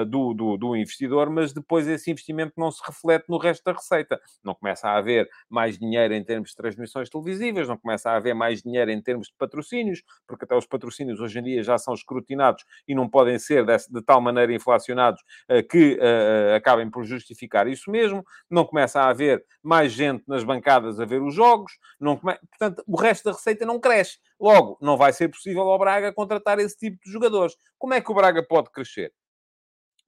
[0.07, 4.19] do, do, do investidor, mas depois esse investimento não se reflete no resto da receita.
[4.43, 8.33] Não começa a haver mais dinheiro em termos de transmissões televisivas, não começa a haver
[8.33, 11.93] mais dinheiro em termos de patrocínios, porque até os patrocínios hoje em dia já são
[11.93, 17.67] escrutinados e não podem ser de, tal maneira inflacionados uh, que uh, acabem por justificar
[17.67, 18.23] isso mesmo.
[18.49, 22.37] Não começa a haver mais gente nas bancadas a ver os jogos, não come...
[22.49, 24.17] portanto, o resto da receita não cresce.
[24.39, 27.55] Logo, não vai ser possível ao Braga contratar esse tipo de jogadores.
[27.77, 29.11] Como é que o Braga pode crescer?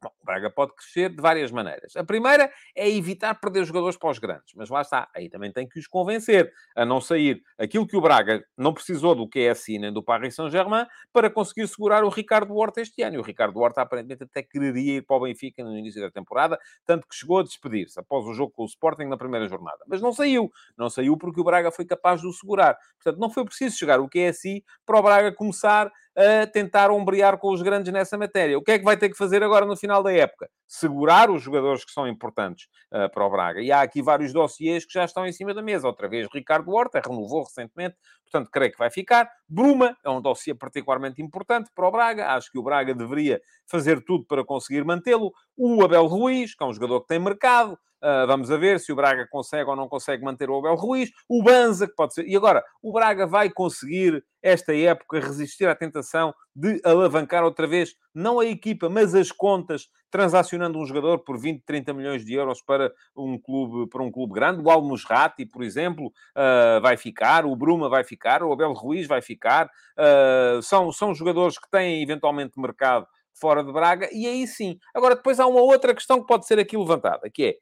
[0.01, 1.95] Bom, o Braga pode crescer de várias maneiras.
[1.95, 5.67] A primeira é evitar perder jogadores para os grandes, mas lá está, aí também tem
[5.67, 7.43] que os convencer a não sair.
[7.55, 12.03] Aquilo que o Braga não precisou do QSI nem do Paris Saint-Germain para conseguir segurar
[12.03, 13.17] o Ricardo Horta este ano.
[13.17, 16.59] E o Ricardo Horta aparentemente até queria ir para o Benfica no início da temporada,
[16.83, 19.85] tanto que chegou a despedir-se após o jogo com o Sporting na primeira jornada.
[19.87, 20.51] Mas não saiu.
[20.75, 22.75] Não saiu porque o Braga foi capaz de o segurar.
[22.95, 27.51] Portanto, não foi preciso chegar o QSI para o Braga começar a tentar ombrear com
[27.51, 28.57] os grandes nessa matéria.
[28.57, 30.49] O que é que vai ter que fazer agora no final da época?
[30.67, 33.61] Segurar os jogadores que são importantes uh, para o Braga.
[33.61, 35.87] E há aqui vários dossiês que já estão em cima da mesa.
[35.87, 37.95] Outra vez, Ricardo Horta renovou recentemente,
[38.29, 39.29] portanto, creio que vai ficar.
[39.47, 42.27] Bruma é um dossiê particularmente importante para o Braga.
[42.35, 45.31] Acho que o Braga deveria fazer tudo para conseguir mantê-lo.
[45.55, 47.77] O Abel Ruiz, que é um jogador que tem mercado.
[48.01, 51.11] Uh, vamos a ver se o Braga consegue ou não consegue manter o Abel Ruiz.
[51.29, 52.27] O Banza, que pode ser.
[52.27, 57.95] E agora, o Braga vai conseguir, esta época, resistir à tentação de alavancar outra vez,
[58.13, 62.61] não a equipa, mas as contas, transacionando um jogador por 20, 30 milhões de euros
[62.61, 64.61] para um clube, para um clube grande.
[64.61, 67.45] O Almusrati, por exemplo, uh, vai ficar.
[67.45, 68.43] O Bruma vai ficar.
[68.43, 69.69] O Abel Ruiz vai ficar.
[69.97, 74.77] Uh, são, são jogadores que têm eventualmente mercado fora de Braga, e aí sim.
[74.93, 77.55] Agora, depois há uma outra questão que pode ser aqui levantada, que é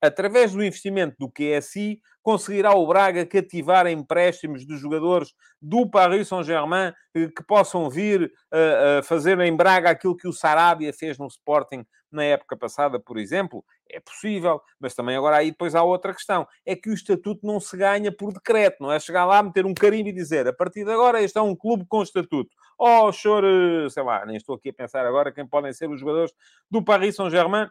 [0.00, 5.32] através do investimento do QSI, conseguirá o Braga cativar empréstimos de jogadores
[5.62, 10.92] do Paris Saint-Germain eh, que possam vir a, fazer em Braga aquilo que o Sarabia
[10.92, 13.64] fez no Sporting na época passada, por exemplo?
[13.88, 16.46] É possível, mas também agora aí depois há outra questão.
[16.64, 19.74] É que o estatuto não se ganha por decreto, não é chegar lá, meter um
[19.74, 22.50] carimbo e dizer a partir de agora este é um clube com estatuto.
[22.76, 23.44] Oh, senhor,
[23.90, 26.32] sei lá, nem estou aqui a pensar agora quem podem ser os jogadores
[26.68, 27.68] do Paris Saint-Germain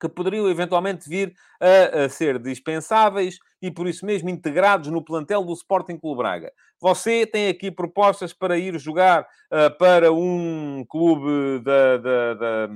[0.00, 5.44] que poderiam eventualmente vir a, a, ser dispensáveis e por isso mesmo integrados no plantel
[5.44, 6.52] do Sporting Clube Braga.
[6.80, 12.68] Você tem aqui propostas para ir jogar uh, para um clube da, da, da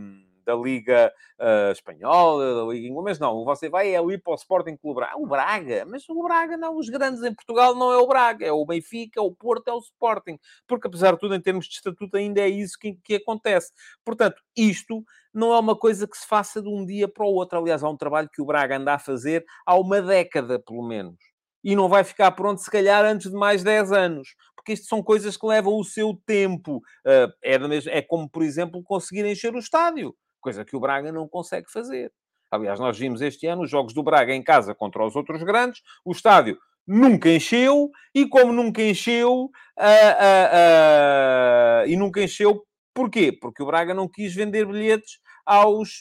[0.50, 4.36] da Liga uh, Espanhola, da Liga Inglesa, mas não, você vai é ali para o
[4.36, 5.18] Sporting Clube Braga.
[5.18, 8.52] O Braga, mas o Braga não, os grandes em Portugal não é o Braga, é
[8.52, 11.74] o Benfica, é o Porto, é o Sporting, porque apesar de tudo, em termos de
[11.74, 13.72] estatuto, ainda é isso que, que acontece.
[14.04, 17.58] Portanto, isto não é uma coisa que se faça de um dia para o outro.
[17.58, 21.16] Aliás, há um trabalho que o Braga anda a fazer há uma década, pelo menos.
[21.62, 24.34] E não vai ficar pronto, se calhar, antes de mais 10 anos.
[24.56, 26.78] Porque isto são coisas que levam o seu tempo.
[27.06, 31.12] Uh, é, mesma, é como, por exemplo, conseguir encher o estádio coisa que o Braga
[31.12, 32.12] não consegue fazer.
[32.50, 35.82] Aliás, nós vimos este ano os jogos do Braga em casa contra os outros grandes,
[36.04, 40.48] o estádio nunca encheu, e como nunca encheu, uh, uh,
[41.84, 43.30] uh, e nunca encheu, porquê?
[43.30, 45.98] Porque o Braga não quis vender bilhetes aos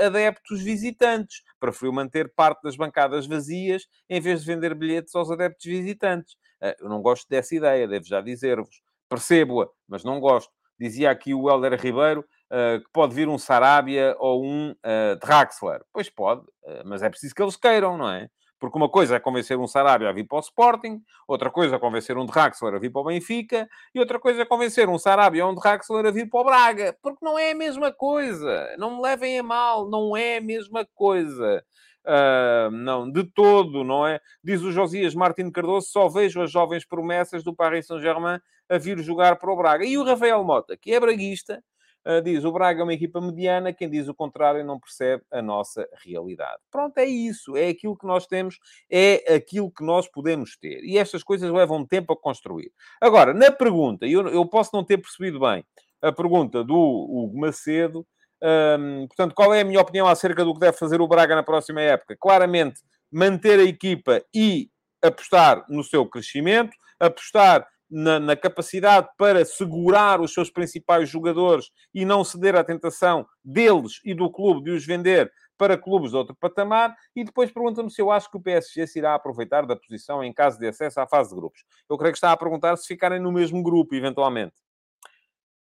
[0.00, 5.66] adeptos visitantes, preferiu manter parte das bancadas vazias em vez de vender bilhetes aos adeptos
[5.66, 6.36] visitantes.
[6.80, 8.80] eu não gosto dessa ideia, devo já dizer-vos.
[9.08, 10.52] Percebo-a, mas não gosto.
[10.78, 15.82] Dizia aqui o Helder Ribeiro, uh, que pode vir um Sarabia ou um uh, Draxler.
[15.92, 18.28] Pois pode, uh, mas é preciso que eles queiram, não é?
[18.60, 21.78] Porque uma coisa é convencer um Sarabia a vir para o Sporting, outra coisa é
[21.78, 25.46] convencer um Draxler a vir para o Benfica, e outra coisa é convencer um Sarabia
[25.46, 26.96] ou um Draxler a vir para o Braga.
[27.00, 28.74] Porque não é a mesma coisa.
[28.76, 31.62] Não me levem a mal, não é a mesma coisa.
[32.04, 34.18] Uh, não, de todo, não é?
[34.42, 38.98] Diz o Josias Martins Cardoso, só vejo as jovens promessas do Paris Saint-Germain a vir
[39.00, 39.84] jogar para o Braga.
[39.84, 41.62] E o Rafael Mota, que é braguista,
[42.06, 45.40] uh, diz o Braga é uma equipa mediana, quem diz o contrário não percebe a
[45.40, 46.60] nossa realidade.
[46.70, 48.58] Pronto, é isso, é aquilo que nós temos,
[48.90, 50.82] é aquilo que nós podemos ter.
[50.84, 52.72] E estas coisas levam tempo a construir.
[53.00, 55.64] Agora, na pergunta, eu, eu posso não ter percebido bem
[56.00, 58.06] a pergunta do Hugo Macedo,
[58.40, 61.42] um, portanto, qual é a minha opinião acerca do que deve fazer o Braga na
[61.42, 62.16] próxima época?
[62.18, 64.70] Claramente, manter a equipa e
[65.02, 72.04] apostar no seu crescimento, apostar na, na, capacidade para segurar os seus principais jogadores e
[72.04, 76.36] não ceder à tentação deles e do clube de os vender para clubes de outro
[76.38, 76.94] patamar.
[77.16, 80.32] E depois pergunta-me se eu acho que o PSG se irá aproveitar da posição em
[80.32, 81.64] caso de acesso à fase de grupos.
[81.88, 84.54] Eu creio que está a perguntar se ficarem no mesmo grupo, eventualmente.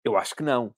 [0.04, 0.74] Eu acho que não.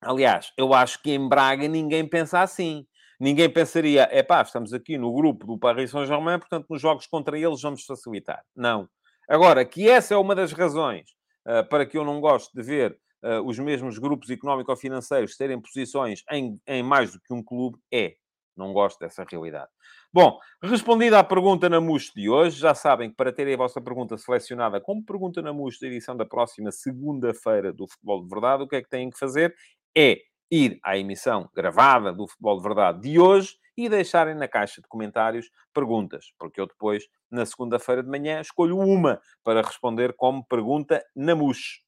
[0.00, 2.86] Aliás, eu acho que em Braga ninguém pensa assim.
[3.20, 7.38] Ninguém pensaria, é pá, estamos aqui no grupo do Paris Saint-Germain, portanto, nos jogos contra
[7.38, 8.42] eles vamos facilitar.
[8.54, 8.88] Não.
[9.28, 11.10] Agora, que essa é uma das razões
[11.46, 16.22] uh, para que eu não gosto de ver uh, os mesmos grupos económico-financeiros terem posições
[16.30, 18.14] em, em mais do que um clube, é.
[18.54, 19.70] Não gosto dessa realidade.
[20.12, 23.80] Bom, respondida à pergunta na MUS de hoje, já sabem que para terem a vossa
[23.80, 28.62] pergunta selecionada como pergunta na MUS da edição da próxima segunda-feira do Futebol de Verdade,
[28.62, 29.54] o que é que têm que fazer?
[29.96, 30.18] É
[30.50, 34.88] ir à emissão gravada do Futebol de Verdade de hoje e deixarem na caixa de
[34.88, 41.04] comentários perguntas, porque eu depois, na segunda-feira de manhã, escolho uma para responder como pergunta
[41.16, 41.82] na MUS.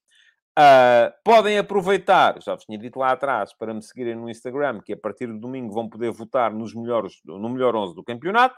[0.57, 4.93] Uh, podem aproveitar, já vos tinha dito lá atrás, para me seguirem no Instagram, que
[4.93, 8.55] a partir do domingo vão poder votar nos melhores, no melhor 11 do campeonato,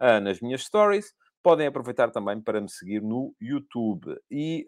[0.00, 1.14] uh, nas minhas stories.
[1.44, 4.20] Podem aproveitar também para me seguir no YouTube.
[4.28, 4.66] E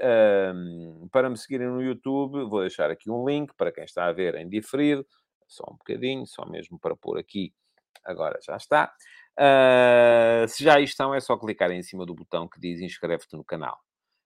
[1.11, 4.37] para me seguirem no YouTube, vou deixar aqui um link para quem está a ver
[4.37, 5.05] em diferido,
[5.49, 7.53] só um bocadinho, só mesmo para pôr aqui.
[8.05, 8.93] Agora já está.
[9.39, 13.37] Uh, se já aí estão, é só clicar em cima do botão que diz inscreve-te
[13.37, 13.79] no canal.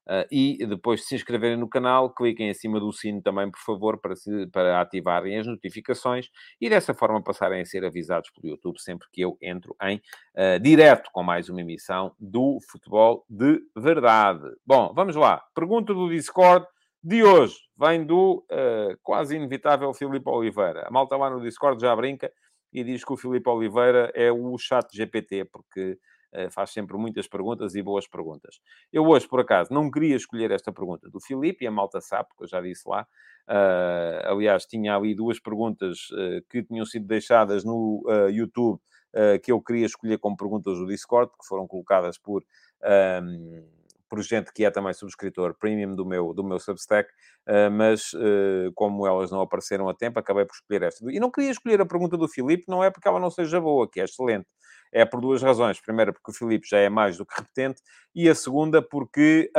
[0.05, 3.61] Uh, e depois de se inscreverem no canal, cliquem em cima do sino também, por
[3.61, 6.29] favor, para, se, para ativarem as notificações
[6.61, 9.99] e dessa forma passarem a ser avisados pelo YouTube sempre que eu entro em
[10.35, 14.43] uh, direto com mais uma emissão do Futebol de Verdade.
[14.67, 15.41] Bom, vamos lá.
[15.55, 16.67] Pergunta do Discord
[17.03, 20.85] de hoje vem do uh, quase inevitável Filipe Oliveira.
[20.87, 22.33] A malta lá no Discord já brinca
[22.73, 25.99] e diz que o Filipe Oliveira é o chat GPT, porque
[26.35, 28.59] eh, faz sempre muitas perguntas e boas perguntas.
[28.91, 32.29] Eu hoje, por acaso, não queria escolher esta pergunta do Filipe, e a malta sabe,
[32.31, 33.07] porque eu já disse lá.
[33.47, 38.81] Uh, aliás, tinha ali duas perguntas uh, que tinham sido deixadas no uh, YouTube
[39.45, 42.43] que eu queria escolher como perguntas do Discord, que foram colocadas por.
[43.23, 43.63] Um,
[44.13, 47.09] por gente que é também subscritor premium do meu, do meu Substack,
[47.49, 51.11] uh, mas uh, como elas não apareceram a tempo, acabei por escolher esta.
[51.11, 53.89] E não queria escolher a pergunta do Filipe, não é porque ela não seja boa,
[53.91, 54.45] que é excelente,
[54.93, 55.81] é por duas razões.
[55.81, 57.81] Primeira, porque o Filipe já é mais do que repetente,
[58.15, 59.51] e a segunda, porque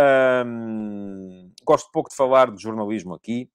[0.46, 3.50] hum, gosto pouco de falar de jornalismo aqui,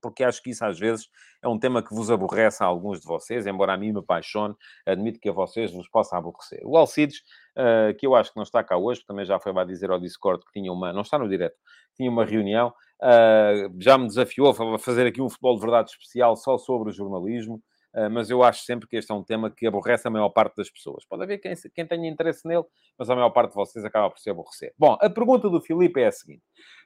[0.00, 1.08] porque acho que isso às vezes
[1.42, 4.54] é um tema que vos aborrece a alguns de vocês, embora a mim me apaixone,
[4.86, 6.60] admito que a vocês vos possa aborrecer.
[6.64, 7.18] O Alcides,
[7.56, 10.00] uh, que eu acho que não está cá hoje, também já foi lá dizer ao
[10.00, 11.56] Discord que tinha uma, não está no direto,
[11.96, 12.68] tinha uma reunião,
[13.02, 16.92] uh, já me desafiou a fazer aqui um futebol de verdade especial só sobre o
[16.92, 17.62] jornalismo,
[18.10, 20.70] mas eu acho sempre que este é um tema que aborrece a maior parte das
[20.70, 21.06] pessoas.
[21.06, 22.64] Pode haver quem, quem tenha interesse nele,
[22.98, 24.74] mas a maior parte de vocês acaba por se aborrecer.
[24.78, 26.42] Bom, a pergunta do Filipe é a seguinte.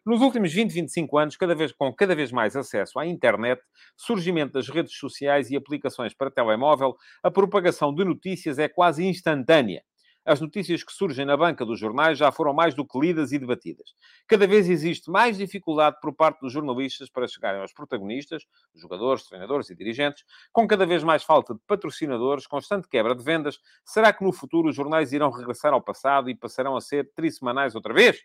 [0.06, 3.60] Nos últimos 20, 25 anos, cada vez, com cada vez mais acesso à internet,
[3.96, 9.82] surgimento das redes sociais e aplicações para telemóvel, a propagação de notícias é quase instantânea.
[10.24, 13.40] As notícias que surgem na banca dos jornais já foram mais do que lidas e
[13.40, 13.92] debatidas.
[14.28, 19.68] Cada vez existe mais dificuldade por parte dos jornalistas para chegarem aos protagonistas, jogadores, treinadores
[19.70, 23.58] e dirigentes, com cada vez mais falta de patrocinadores, constante quebra de vendas.
[23.84, 27.74] Será que no futuro os jornais irão regressar ao passado e passarão a ser trissemanais
[27.74, 28.22] outra vez?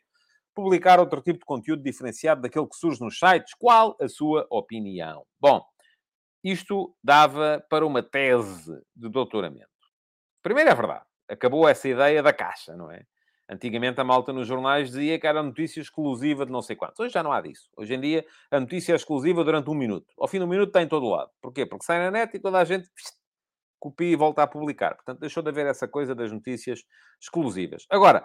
[0.54, 3.56] Publicar outro tipo de conteúdo diferenciado daquele que surge nos sites?
[3.58, 5.26] Qual a sua opinião?
[5.40, 5.66] Bom,
[6.44, 9.68] isto dava para uma tese de doutoramento.
[10.44, 13.04] Primeiro é verdade acabou essa ideia da caixa, não é?
[13.50, 17.00] Antigamente a malta nos jornais dizia que era notícia exclusiva de não sei quantos.
[17.00, 17.70] Hoje já não há disso.
[17.78, 20.08] Hoje em dia a notícia é exclusiva durante um minuto.
[20.18, 21.32] Ao fim do minuto está em todo lado.
[21.42, 21.66] Porquê?
[21.66, 22.90] Porque sai na net e toda a gente
[23.80, 24.96] copia e volta a publicar.
[24.96, 26.84] Portanto, deixou de haver essa coisa das notícias
[27.20, 27.86] exclusivas.
[27.90, 28.24] Agora,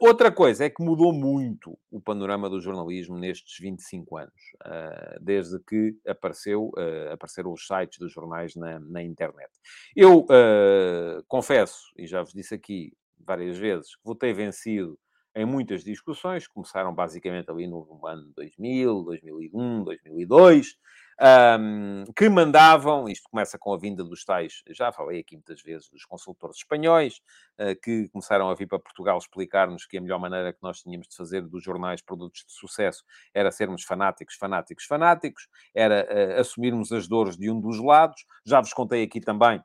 [0.00, 4.34] outra coisa é que mudou muito o panorama do jornalismo nestes 25 anos,
[4.64, 9.50] ah, desde que apareceu, ah, apareceram os sites dos jornais na, na internet.
[9.94, 14.98] Eu uh, confesso, e já vos disse aqui várias vezes, que votei vencido
[15.34, 20.76] em muitas discussões, começaram basicamente ali no ano 2000, 2001, 2002,
[21.22, 25.88] um, que mandavam, isto começa com a vinda dos tais, já falei aqui muitas vezes,
[25.88, 27.20] dos consultores espanhóis,
[27.60, 31.06] uh, que começaram a vir para Portugal explicar-nos que a melhor maneira que nós tínhamos
[31.06, 36.90] de fazer dos jornais produtos de sucesso era sermos fanáticos, fanáticos, fanáticos, era uh, assumirmos
[36.90, 38.24] as dores de um dos lados.
[38.44, 39.62] Já vos contei aqui também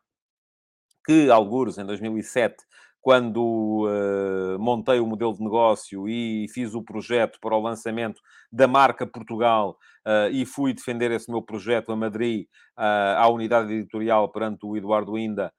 [1.08, 2.58] que, alguns, em 2007,
[3.08, 8.20] quando uh, montei o modelo de negócio e fiz o projeto para o lançamento
[8.52, 13.72] da marca Portugal uh, e fui defender esse meu projeto a Madrid, uh, à unidade
[13.72, 15.54] editorial perante o Eduardo Inda,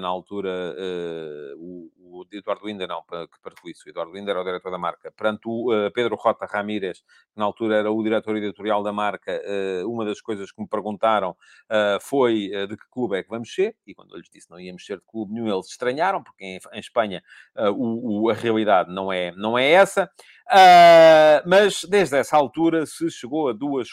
[0.00, 4.40] na altura, uh, o, o, Eduardo Inder, não, que partiu isso, o Eduardo Inder era
[4.40, 8.02] o diretor da marca, perante o uh, Pedro Rota Ramírez, que na altura era o
[8.02, 9.40] diretor editorial da marca,
[9.86, 11.36] uma das coisas que me perguntaram
[12.00, 14.84] foi de que clube é que vamos ser, e quando eu lhes disse não íamos
[14.84, 17.22] ser de clube nenhum, eles estranharam, porque em, em Espanha
[17.76, 20.10] o, o, a realidade não é, não é essa.
[20.48, 23.88] Uh, mas desde essa altura se chegou a, duas,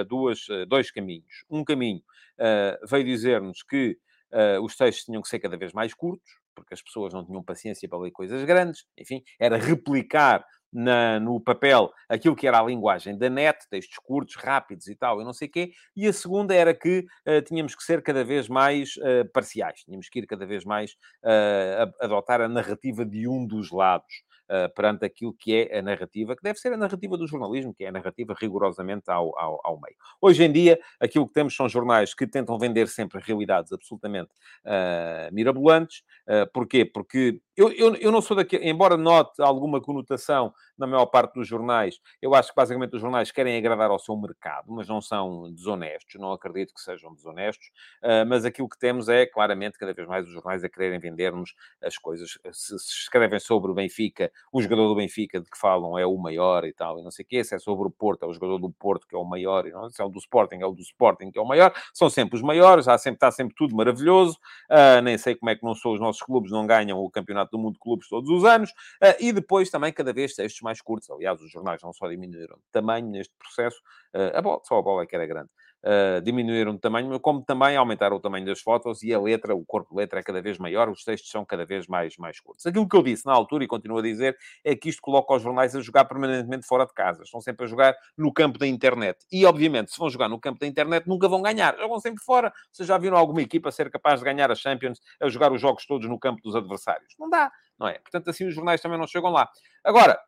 [0.00, 1.44] a duas, dois caminhos.
[1.50, 2.00] Um caminho
[2.38, 3.98] uh, veio dizer-nos que
[4.32, 7.42] Uh, os textos tinham que ser cada vez mais curtos, porque as pessoas não tinham
[7.42, 8.84] paciência para ler coisas grandes.
[8.98, 10.44] Enfim, era replicar
[10.76, 15.22] na, no papel aquilo que era a linguagem da net, textos curtos, rápidos e tal,
[15.22, 15.72] e não sei o quê.
[15.96, 20.08] E a segunda era que uh, tínhamos que ser cada vez mais uh, parciais, tínhamos
[20.10, 20.92] que ir cada vez mais
[21.24, 26.36] uh, adotar a narrativa de um dos lados uh, perante aquilo que é a narrativa,
[26.36, 29.80] que deve ser a narrativa do jornalismo, que é a narrativa rigorosamente ao, ao, ao
[29.80, 29.96] meio.
[30.20, 34.30] Hoje em dia, aquilo que temos são jornais que tentam vender sempre realidades absolutamente
[34.64, 36.02] uh, mirabolantes.
[36.28, 36.84] Uh, porquê?
[36.84, 41.46] Porque eu, eu, eu não sou daqui, embora note alguma conotação na maior parte dos
[41.46, 45.52] jornais, eu acho que basicamente os jornais querem agradar ao seu mercado, mas não são
[45.52, 47.68] desonestos, não acredito que sejam desonestos,
[48.02, 51.54] uh, mas aquilo que temos é, claramente, cada vez mais os jornais a quererem vender-nos
[51.82, 52.38] as coisas.
[52.52, 56.16] Se, se, escrevem sobre o Benfica, o jogador do Benfica de que falam é o
[56.16, 58.32] maior e tal, e não sei o quê, se é sobre o Porto, é o
[58.32, 60.66] jogador do Porto que é o maior, e não, se é o do Sporting, é
[60.66, 63.54] o do Sporting que é o maior, são sempre os maiores, há sempre, está sempre
[63.54, 64.38] tudo maravilhoso,
[64.70, 67.52] uh, nem sei como é que não são os nossos clubes, não ganham o Campeonato
[67.52, 70.82] do Mundo de Clubes todos os anos, uh, e depois também cada vez textos mais
[70.82, 73.78] curtos, aliás, os jornais não só diminuíram de tamanho neste processo,
[74.14, 75.50] uh, a bola, só a bola é que era grande
[75.86, 79.64] uh, diminuíram de tamanho, como também aumentaram o tamanho das fotos e a letra, o
[79.64, 82.66] corpo de letra é cada vez maior, os textos são cada vez mais, mais curtos.
[82.66, 85.42] Aquilo que eu disse na altura e continuo a dizer é que isto coloca os
[85.42, 87.22] jornais a jogar permanentemente fora de casa.
[87.22, 89.18] Estão sempre a jogar no campo da internet.
[89.30, 91.76] E, obviamente, se vão jogar no campo da internet, nunca vão ganhar.
[91.78, 92.52] Jogam sempre fora.
[92.72, 95.86] Vocês já viram alguma equipa ser capaz de ganhar a Champions a jogar os jogos
[95.86, 97.14] todos no campo dos adversários?
[97.18, 97.98] Não dá, não é?
[97.98, 99.48] Portanto, assim os jornais também não chegam lá.
[99.84, 100.18] Agora,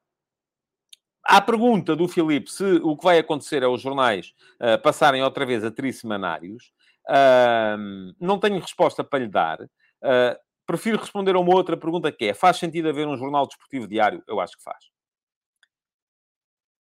[1.24, 5.44] à pergunta do Filipe se o que vai acontecer é os jornais uh, passarem outra
[5.44, 6.72] vez a trissemanários,
[7.08, 9.60] uh, não tenho resposta para lhe dar.
[9.62, 13.86] Uh, prefiro responder a uma outra pergunta que é: faz sentido haver um jornal desportivo
[13.86, 14.22] diário?
[14.26, 14.84] Eu acho que faz.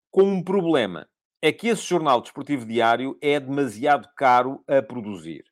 [0.09, 1.07] Com um problema.
[1.43, 5.43] É que esse jornal desportivo diário é demasiado caro a produzir.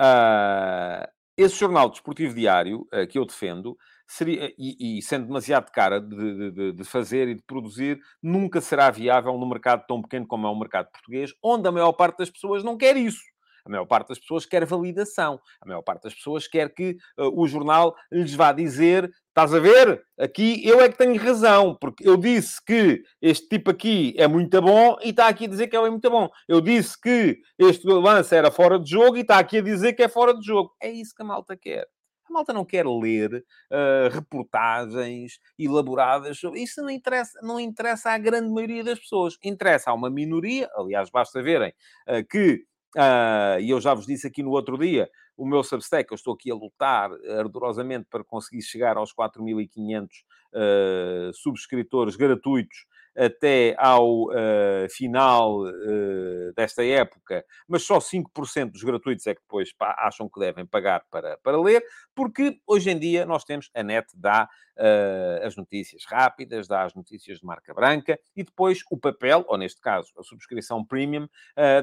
[0.00, 6.50] Uh, esse jornal desportivo diário que eu defendo seria, e, e sendo demasiado cara de,
[6.50, 10.50] de, de, fazer e de produzir, nunca será viável no mercado tão pequeno como é
[10.50, 13.22] o mercado português, onde a maior parte das pessoas não quer isso.
[13.64, 15.38] A maior parte das pessoas quer validação.
[15.60, 19.60] A maior parte das pessoas quer que uh, o jornal lhes vá dizer Estás a
[19.60, 20.02] ver?
[20.18, 24.60] Aqui eu é que tenho razão, porque eu disse que este tipo aqui é muito
[24.60, 26.28] bom e está aqui a dizer que é muito bom.
[26.48, 30.02] Eu disse que este lance era fora de jogo e está aqui a dizer que
[30.02, 30.74] é fora de jogo.
[30.82, 31.86] É isso que a malta quer.
[32.28, 36.62] A malta não quer ler uh, reportagens elaboradas sobre...
[36.62, 39.38] Isso não interessa, não interessa à grande maioria das pessoas.
[39.42, 41.72] Interessa a uma minoria, aliás, basta verem
[42.06, 42.64] uh, que,
[42.96, 46.34] uh, e eu já vos disse aqui no outro dia, o meu Substack, eu estou
[46.34, 50.06] aqui a lutar ardorosamente para conseguir chegar aos 4.500
[50.52, 52.86] uh, subscritores gratuitos
[53.16, 59.72] até ao uh, final uh, desta época, mas só 5% dos gratuitos é que depois
[59.72, 61.82] pá, acham que devem pagar para, para ler,
[62.14, 66.94] porque hoje em dia nós temos, a net dá uh, as notícias rápidas, dá as
[66.94, 71.28] notícias de marca branca, e depois o papel, ou neste caso a subscrição premium,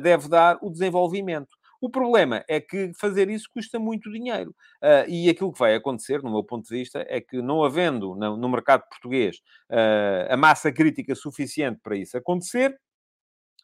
[0.02, 1.56] deve dar o desenvolvimento.
[1.86, 4.56] O problema é que fazer isso custa muito dinheiro.
[4.82, 8.16] Uh, e aquilo que vai acontecer, no meu ponto de vista, é que não havendo
[8.16, 9.38] no, no mercado português
[9.70, 12.76] uh, a massa crítica suficiente para isso acontecer,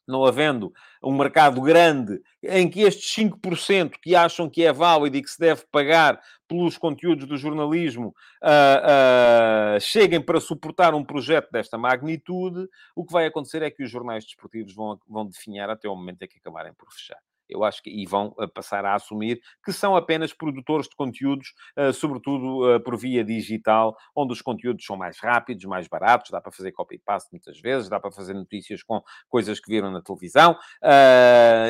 [0.07, 0.71] não havendo
[1.03, 5.39] um mercado grande em que estes 5% que acham que é válido e que se
[5.39, 8.13] deve pagar pelos conteúdos do jornalismo
[8.43, 13.81] uh, uh, cheguem para suportar um projeto desta magnitude, o que vai acontecer é que
[13.81, 17.17] os jornais desportivos vão, vão definhar até o momento em que acabarem por fechar
[17.51, 21.53] eu acho que e vão eh, passar a assumir que são apenas produtores de conteúdos,
[21.75, 26.39] eh, sobretudo eh, por via digital, onde os conteúdos são mais rápidos, mais baratos, dá
[26.39, 30.57] para fazer copy-paste muitas vezes, dá para fazer notícias com coisas que viram na televisão,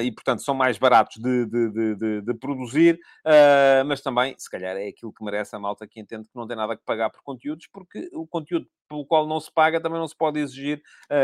[0.03, 2.99] e portanto são mais baratos de, de, de, de produzir,
[3.85, 6.55] mas também, se calhar, é aquilo que merece a malta que entende que não tem
[6.55, 10.07] nada que pagar por conteúdos, porque o conteúdo pelo qual não se paga, também não
[10.07, 10.81] se pode exigir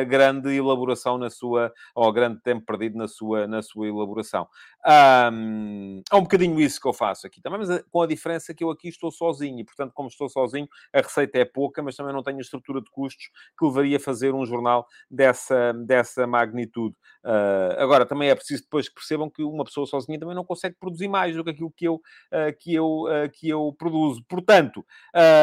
[0.08, 4.47] grande elaboração na sua, ou grande tempo perdido na sua, na sua elaboração.
[4.88, 8.54] Um, é um bocadinho isso que eu faço aqui também, mas eh, com a diferença
[8.54, 11.96] que eu aqui estou sozinho, e portanto, como estou sozinho, a receita é pouca, mas
[11.98, 13.30] também não tenho a estrutura de custos
[13.60, 16.96] que levaria a fazer um jornal dessa, dessa magnitude.
[17.22, 20.78] Uh, agora, também é preciso depois que percebam que uma pessoa sozinha também não consegue
[20.80, 24.24] produzir mais do que aquilo que eu, uh, que eu, uh, que eu produzo.
[24.30, 24.86] Portanto,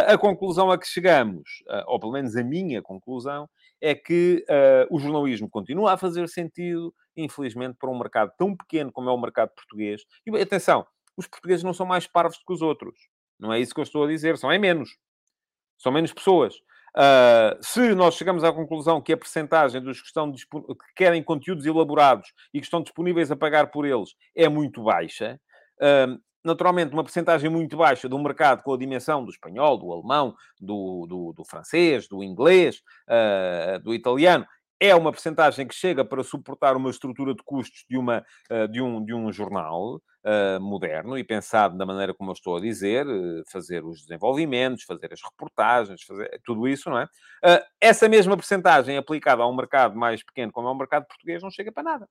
[0.07, 3.48] a conclusão a que chegamos, ou pelo menos a minha conclusão,
[3.80, 4.44] é que
[4.90, 9.20] o jornalismo continua a fazer sentido, infelizmente, para um mercado tão pequeno como é o
[9.20, 10.02] mercado português.
[10.26, 10.86] E atenção,
[11.16, 12.94] os portugueses não são mais parvos que os outros.
[13.38, 14.96] Não é isso que eu estou a dizer, são é menos.
[15.78, 16.54] São menos pessoas.
[16.96, 21.66] Uh, se nós chegamos à conclusão que a percentagem dos que, estão que querem conteúdos
[21.66, 25.40] elaborados e que estão disponíveis a pagar por eles é muito baixa,
[25.80, 29.92] uh, naturalmente, uma percentagem muito baixa de um mercado com a dimensão do espanhol, do
[29.92, 34.46] alemão, do, do, do francês, do inglês, uh, do italiano,
[34.81, 38.81] é uma percentagem que chega para suportar uma estrutura de custos de, uma, uh, de,
[38.81, 43.07] um, de um jornal uh, moderno e pensado da maneira como eu estou a dizer,
[43.51, 47.09] fazer os desenvolvimentos, fazer as reportagens, fazer tudo isso, não é?
[47.81, 51.51] essa mesma percentagem aplicada a um mercado mais pequeno como é o mercado português não
[51.51, 52.09] chega para nada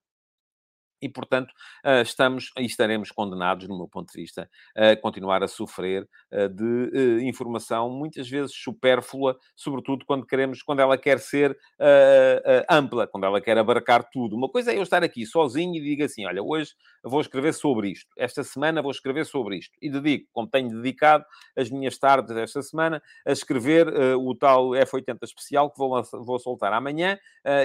[1.03, 5.47] e, portanto, ah, estamos e estaremos condenados, no meu ponto de vista, a continuar a
[5.47, 11.57] sofrer ah, de ah, informação muitas vezes supérflua, sobretudo quando queremos, quando ela quer ser
[12.69, 14.35] ampla, quando ela quer abarcar tudo.
[14.35, 16.71] Uma coisa é eu estar aqui sozinho e digo assim: olha, hoje
[17.03, 21.25] vou escrever sobre isto, esta semana vou escrever sobre isto, e dedico, como tenho dedicado
[21.57, 26.71] as minhas tardes esta semana, a escrever o tal F80 especial que vou, vou soltar
[26.71, 27.17] amanhã,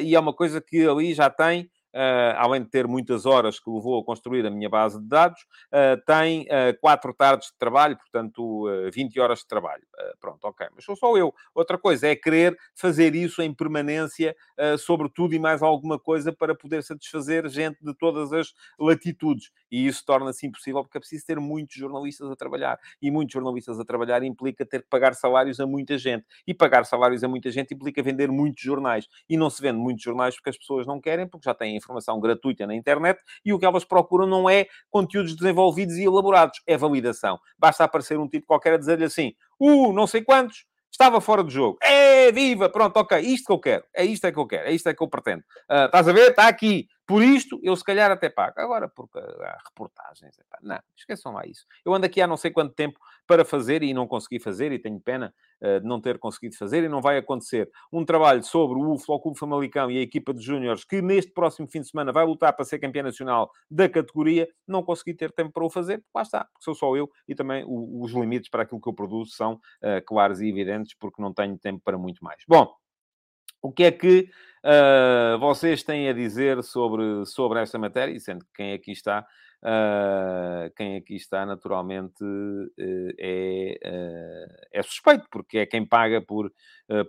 [0.02, 3.70] e é uma coisa que ali já tem Uh, além de ter muitas horas que
[3.70, 5.40] levou a construir a minha base de dados,
[5.72, 9.82] uh, tem uh, quatro tardes de trabalho, portanto, 20 horas de trabalho.
[10.20, 10.66] pronto, ok.
[10.74, 11.34] Mas sou só eu.
[11.54, 14.36] Outra coisa é querer fazer isso em permanência
[14.78, 19.50] sobre tudo e mais alguma coisa para poder satisfazer gente de todas as latitudes.
[19.70, 22.78] E isso torna-se impossível porque é preciso ter muitos jornalistas a trabalhar.
[23.00, 26.24] E muitos jornalistas a trabalhar implica ter que pagar salários a muita gente.
[26.46, 29.08] E pagar salários a muita gente implica vender muitos jornais.
[29.28, 32.20] E não se vende muitos jornais porque as pessoas não querem, porque já têm informação
[32.20, 36.76] gratuita na internet e o que elas procuram não é conteúdos desenvolvidos e elaborados, é
[36.76, 37.38] validação.
[37.58, 41.50] Basta aparecer um tipo qualquer a dizer-lhe assim, uh, não sei quantos, estava fora do
[41.50, 41.78] jogo.
[41.82, 42.68] É, viva!
[42.68, 43.84] Pronto, ok, isto que eu quero.
[43.94, 44.68] É isto é que eu quero.
[44.68, 45.42] É isto é que eu pretendo.
[45.70, 46.30] Uh, estás a ver?
[46.30, 46.86] Está aqui.
[47.08, 48.60] Por isto, eu se calhar até pago.
[48.60, 51.64] Agora, porque há reportagens, epá, não, esqueçam lá isso.
[51.82, 54.78] Eu ando aqui há não sei quanto tempo para fazer e não consegui fazer, e
[54.78, 55.32] tenho pena
[55.62, 57.70] uh, de não ter conseguido fazer, e não vai acontecer.
[57.90, 61.66] Um trabalho sobre o Futebol Clube Famalicão e a equipa de júniores, que neste próximo
[61.66, 65.50] fim de semana vai lutar para ser campeão nacional da categoria, não consegui ter tempo
[65.50, 68.64] para o fazer, lá está, porque sou só eu, e também o, os limites para
[68.64, 72.22] aquilo que eu produzo são uh, claros e evidentes, porque não tenho tempo para muito
[72.22, 72.42] mais.
[72.46, 72.70] Bom,
[73.62, 74.28] o que é que
[74.64, 79.26] uh, vocês têm a dizer sobre, sobre esta matéria, sendo que quem aqui está,
[79.62, 83.78] uh, quem aqui está naturalmente uh, é,
[84.72, 86.52] é suspeito, porque é quem paga por,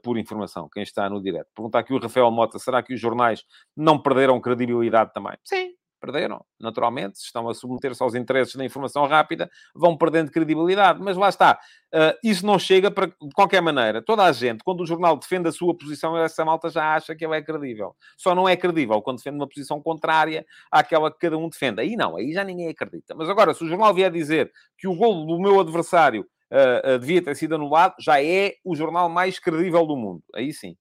[0.03, 1.47] por informação, quem está no direto.
[1.55, 3.43] Perguntar aqui o Rafael Mota, será que os jornais
[3.75, 5.37] não perderam credibilidade também?
[5.43, 10.99] Sim, perderam, naturalmente, estão a submeter-se aos interesses da informação rápida, vão perdendo credibilidade.
[11.01, 11.59] Mas lá está,
[11.93, 14.01] uh, isso não chega para, de qualquer maneira.
[14.01, 17.25] Toda a gente, quando o jornal defende a sua posição, essa malta já acha que
[17.25, 17.95] ele é credível.
[18.17, 21.81] Só não é credível quando defende uma posição contrária àquela que cada um defende.
[21.81, 23.13] Aí não, aí já ninguém acredita.
[23.15, 26.99] Mas agora, se o jornal vier dizer que o golo do meu adversário uh, uh,
[26.99, 30.23] devia ter sido anulado, já é o jornal mais credível do mundo.
[30.33, 30.75] Aí sim.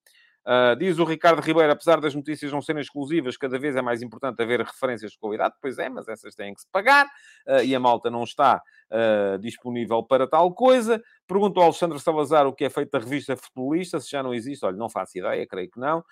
[0.49, 4.01] Uh, diz o Ricardo Ribeiro, apesar das notícias não serem exclusivas, cada vez é mais
[4.01, 5.55] importante haver referências de qualidade.
[5.61, 7.05] Pois é, mas essas têm que se pagar
[7.47, 11.03] uh, e a malta não está uh, disponível para tal coisa.
[11.27, 14.65] Pergunto ao Alexandre Salazar o que é feito da revista Futebolista, se já não existe.
[14.65, 16.03] Olha, não faço ideia, creio que não.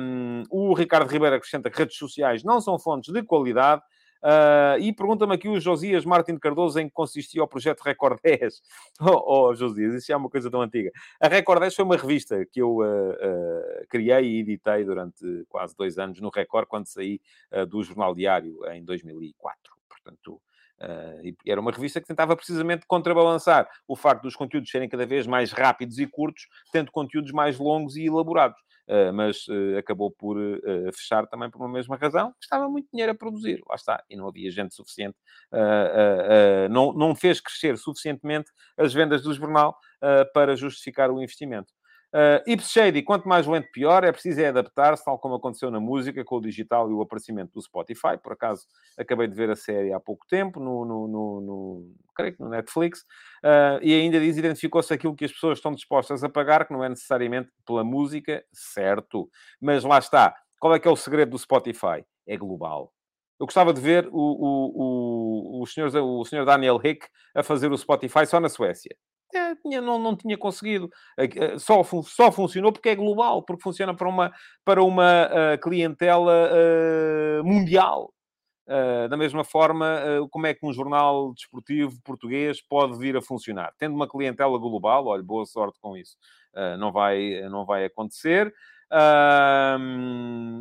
[0.00, 3.82] Um, o Ricardo Ribeiro acrescenta que redes sociais não são fontes de qualidade.
[4.22, 8.62] Uh, e pergunta-me aqui o Josias Martin Cardoso em que consistia o projeto Record 10.
[9.00, 10.90] Oh, oh Josias, isso é uma coisa tão antiga.
[11.20, 15.76] A Record 10 foi uma revista que eu uh, uh, criei e editei durante quase
[15.76, 17.20] dois anos no Record, quando saí
[17.68, 19.72] do Jornal Diário em 2004.
[19.88, 20.40] Portanto,
[20.80, 25.26] Uh, era uma revista que tentava precisamente contrabalançar o facto dos conteúdos serem cada vez
[25.26, 28.58] mais rápidos e curtos, tendo conteúdos mais longos e elaborados.
[28.88, 30.36] Uh, mas uh, acabou por
[30.94, 34.26] fechar também por uma mesma razão, estava muito dinheiro a produzir, lá está, e não
[34.26, 35.16] havia gente suficiente,
[36.70, 39.78] não, não fez crescer suficientemente as vendas do jornal
[40.32, 41.72] para justificar o investimento.
[42.14, 44.02] Uh, Ips Shady, quanto mais lento, pior.
[44.02, 47.52] É preciso é adaptar-se, tal como aconteceu na música, com o digital e o aparecimento
[47.52, 48.16] do Spotify.
[48.22, 48.64] Por acaso,
[48.96, 52.48] acabei de ver a série há pouco tempo, no, no, no, no creio que no
[52.48, 53.00] Netflix,
[53.44, 56.82] uh, e ainda diz, identificou-se aquilo que as pessoas estão dispostas a pagar, que não
[56.82, 59.28] é necessariamente pela música, certo.
[59.60, 60.34] Mas lá está.
[60.58, 62.04] Qual é que é o segredo do Spotify?
[62.26, 62.92] É global.
[63.38, 67.70] Eu gostava de ver o, o, o, o, senhor, o senhor Daniel Hick a fazer
[67.70, 68.96] o Spotify só na Suécia.
[69.34, 70.88] É, tinha, não, não tinha conseguido.
[71.18, 74.32] Eh, só, só funcionou porque é global, porque funciona para uma,
[74.64, 78.12] para uma uh, clientela uh, mundial.
[78.66, 79.98] Uh, da mesma forma,
[80.30, 83.72] como é que um jornal desportivo português pode vir a funcionar?
[83.78, 86.16] Tendo uma clientela global, olha, boa sorte com isso.
[86.78, 88.52] não, vai, não vai acontecer.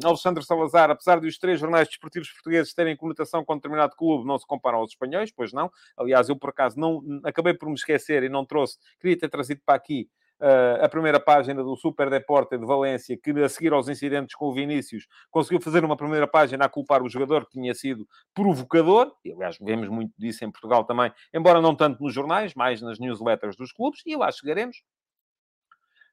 [0.03, 4.37] Alexandre Salazar, apesar de os três jornais desportivos portugueses terem conotação com determinado clube, não
[4.37, 5.71] se comparam aos espanhóis, pois não.
[5.95, 9.61] Aliás, eu por acaso não acabei por me esquecer e não trouxe, queria ter trazido
[9.65, 10.09] para aqui
[10.39, 14.45] Uh, a primeira página do Super Deporte de Valência, que a seguir aos incidentes com
[14.45, 19.11] o Vinícius, conseguiu fazer uma primeira página a culpar o jogador que tinha sido provocador,
[19.25, 22.99] e aliás vemos muito disso em Portugal também, embora não tanto nos jornais, mais nas
[22.99, 24.83] newsletters dos clubes, e lá chegaremos.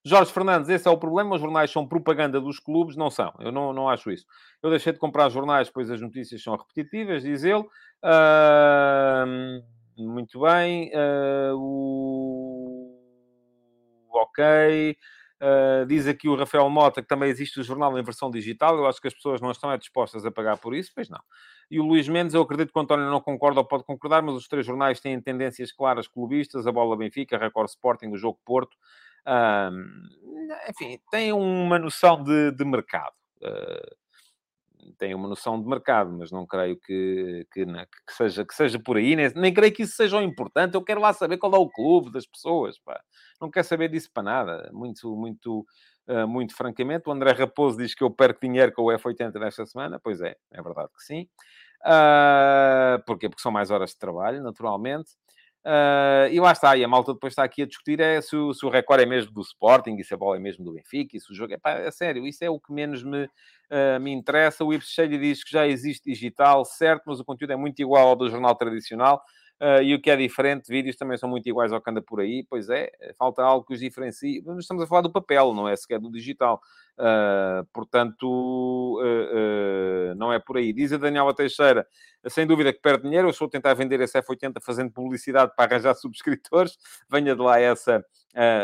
[0.06, 1.34] Jorge Fernandes, esse é o problema.
[1.34, 3.32] Os jornais são propaganda dos clubes, não são.
[3.38, 4.26] Eu não, não acho isso.
[4.62, 7.64] Eu deixei de comprar jornais, pois as notícias são repetitivas, diz ele.
[8.04, 9.62] Uh,
[9.96, 10.90] muito bem.
[10.90, 13.00] Uh, o...
[14.10, 14.94] Ok.
[15.40, 18.76] Uh, diz aqui o Rafael Mota que também existe o jornal em versão digital.
[18.76, 21.20] Eu acho que as pessoas não estão é, dispostas a pagar por isso, pois não.
[21.70, 24.34] E o Luís Mendes, eu acredito que o António não concorda ou pode concordar, mas
[24.34, 28.38] os três jornais têm tendências claras clubistas: a Bola Benfica, a Record Sporting, o Jogo
[28.44, 28.76] Porto
[30.68, 33.14] enfim, tem uma noção de, de mercado.
[33.42, 34.04] Uh,
[34.98, 38.96] tem uma noção de mercado, mas não creio que, que, que, seja, que seja por
[38.96, 40.74] aí, nem, nem creio que isso seja o importante.
[40.74, 43.00] Eu quero lá saber qual é o clube das pessoas, pá.
[43.40, 44.70] não quero saber disso para nada.
[44.72, 45.66] Muito, muito,
[46.08, 47.08] uh, muito francamente.
[47.08, 50.00] O André Raposo diz que eu perco dinheiro com o F80 nesta semana.
[50.02, 51.28] Pois é, é verdade que sim.
[51.82, 53.28] Uh, porquê?
[53.28, 55.10] Porque são mais horas de trabalho, naturalmente.
[55.66, 58.52] Uh, e lá está, e a malta depois está aqui a discutir é se o,
[58.52, 61.16] se o recorde é mesmo do Sporting, e se a bola é mesmo do Benfica,
[61.16, 61.58] e se o jogo é...
[61.58, 64.62] Pá, é sério, isso é o que menos me, uh, me interessa.
[64.62, 68.16] O Ipswich diz que já existe digital, certo, mas o conteúdo é muito igual ao
[68.16, 69.22] do jornal tradicional.
[69.62, 72.20] Uh, e o que é diferente, vídeos também são muito iguais ao que anda por
[72.20, 74.42] aí, pois é, falta algo que os diferencie.
[74.44, 76.60] Mas estamos a falar do papel, não é sequer do digital.
[76.98, 80.72] Uh, portanto, uh, não é por aí.
[80.72, 81.86] Diz a Daniela Teixeira,
[82.28, 85.72] sem dúvida que perde dinheiro, eu estou a tentar vender esse F80 fazendo publicidade para
[85.72, 86.76] arranjar subscritores,
[87.08, 88.04] venha de lá essa...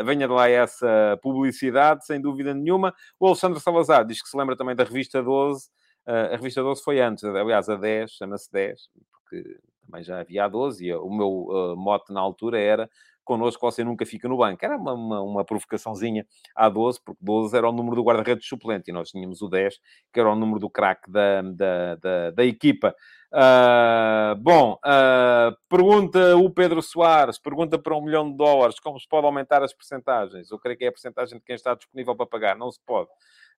[0.05, 2.93] venha de lá essa publicidade, sem dúvida nenhuma.
[3.19, 5.69] O Alexandre Salazar diz que se lembra também da revista 12.
[6.07, 8.81] a revista 12 foi antes, aliás, a 10, chama-se 10,
[9.13, 9.61] porque
[9.91, 12.89] também já havia a 12, e o meu uh, mote na altura era
[13.31, 14.65] connosco você nunca fica no banco.
[14.65, 18.91] Era uma, uma, uma provocaçãozinha à 12, porque 12 era o número do guarda-redes suplente
[18.91, 19.79] e nós tínhamos o 10,
[20.13, 22.93] que era o número do craque da, da, da, da, equipa.
[23.33, 29.07] Uh, bom, uh, pergunta o Pedro Soares, pergunta para um milhão de dólares, como se
[29.09, 30.51] pode aumentar as percentagens?
[30.51, 33.09] Eu creio que é a percentagem de quem está disponível para pagar, não se pode.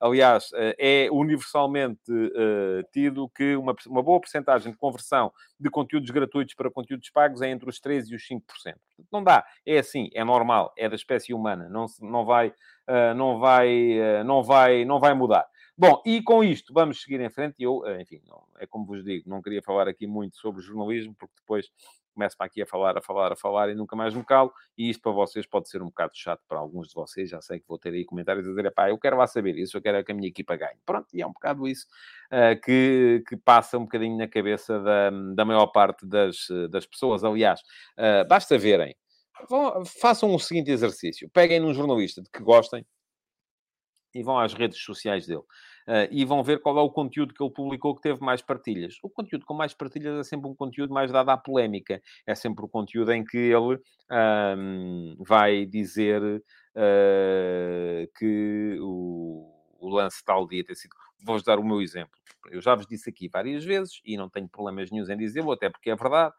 [0.03, 2.01] Aliás, é universalmente
[2.93, 7.49] tido que uma, uma boa porcentagem de conversão de conteúdos gratuitos para conteúdos pagos é
[7.49, 8.75] entre os 3% e os 5%.
[9.13, 9.47] Não dá.
[9.65, 11.69] É assim, é normal, é da espécie humana.
[11.69, 12.53] Não, não, vai,
[13.15, 15.47] não, vai, não, vai, não vai mudar.
[15.79, 17.55] Bom, e com isto vamos seguir em frente.
[17.59, 18.21] Eu, enfim,
[18.59, 21.71] é como vos digo, não queria falar aqui muito sobre jornalismo, porque depois
[22.13, 24.53] começo para aqui a falar, a falar, a falar e nunca mais me calo.
[24.77, 27.31] E isto para vocês pode ser um bocado chato para alguns de vocês.
[27.31, 29.77] Já sei que vou ter aí comentários a dizer, pá, eu quero lá saber isso,
[29.77, 30.79] eu quero é que a minha equipa ganhe.
[30.85, 31.87] Pronto, e é um bocado isso
[32.33, 37.25] uh, que, que passa um bocadinho na cabeça da, da maior parte das, das pessoas.
[37.25, 37.61] Aliás,
[37.99, 38.95] uh, basta verem.
[39.49, 41.29] Vão, façam o seguinte exercício.
[41.31, 42.87] Peguem num jornalista de que gostem
[44.15, 45.45] e vão às redes sociais dele.
[45.89, 48.99] Uh, e vão ver qual é o conteúdo que ele publicou que teve mais partilhas.
[49.03, 52.01] O conteúdo com mais partilhas é sempre um conteúdo mais dado à polémica.
[52.25, 53.81] É sempre o conteúdo em que ele
[54.57, 60.95] um, vai dizer uh, que o, o lance tal dia ter sido...
[61.25, 62.13] Vou-vos dar o meu exemplo.
[62.51, 65.69] Eu já vos disse aqui várias vezes, e não tenho problemas nenhum em dizê-lo, até
[65.69, 66.33] porque é verdade,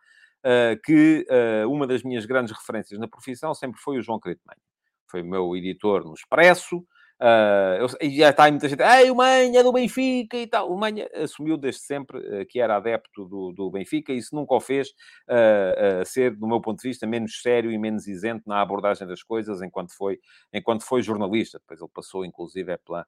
[0.46, 1.26] uh, que
[1.68, 4.62] uma das minhas grandes referências na profissão sempre foi o João Crito Manha.
[5.10, 6.86] Foi o meu editor no Expresso,
[7.24, 10.70] Uh, já está aí muita gente, ei, o Manha é do Benfica e tal.
[10.70, 14.54] O Manha assumiu desde sempre uh, que era adepto do, do Benfica e isso nunca
[14.54, 18.62] o fez uh, ser, do meu ponto de vista, menos sério e menos isento na
[18.62, 20.20] abordagem das coisas enquanto foi,
[20.52, 21.60] enquanto foi jornalista.
[21.60, 23.06] Depois ele passou, inclusive, é pela,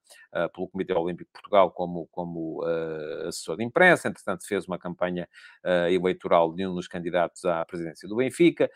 [0.53, 2.63] pelo Comitê Olímpico de Portugal como, como
[3.27, 4.07] assessor de imprensa.
[4.07, 5.27] Entretanto, fez uma campanha
[5.89, 8.69] eleitoral de um dos candidatos à presidência do Benfica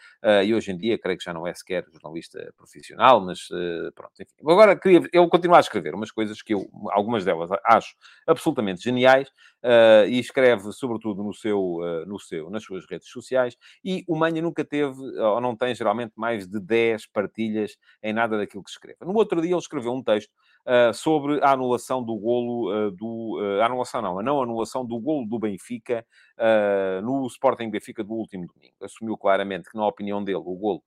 [0.43, 3.47] e hoje em dia, creio que já não é sequer jornalista profissional, mas
[3.95, 4.35] pronto, enfim.
[4.41, 7.95] Agora, queria, eu continuar a escrever umas coisas que eu, algumas delas, acho
[8.27, 9.29] absolutamente geniais,
[9.63, 14.15] uh, e escreve sobretudo no seu, uh, no seu, nas suas redes sociais, e o
[14.15, 18.69] Manha nunca teve, ou não tem geralmente, mais de 10 partilhas em nada daquilo que
[18.69, 18.97] escreve.
[19.01, 20.31] No outro dia ele escreveu um texto
[20.67, 23.39] Uh, sobre a anulação do golo do...
[23.63, 26.05] Anulação não, a não anulação do golo do Benfica
[27.01, 28.75] no Sporting Benfica do último domingo.
[28.83, 30.83] Assumiu claramente que, na opinião dele, o golo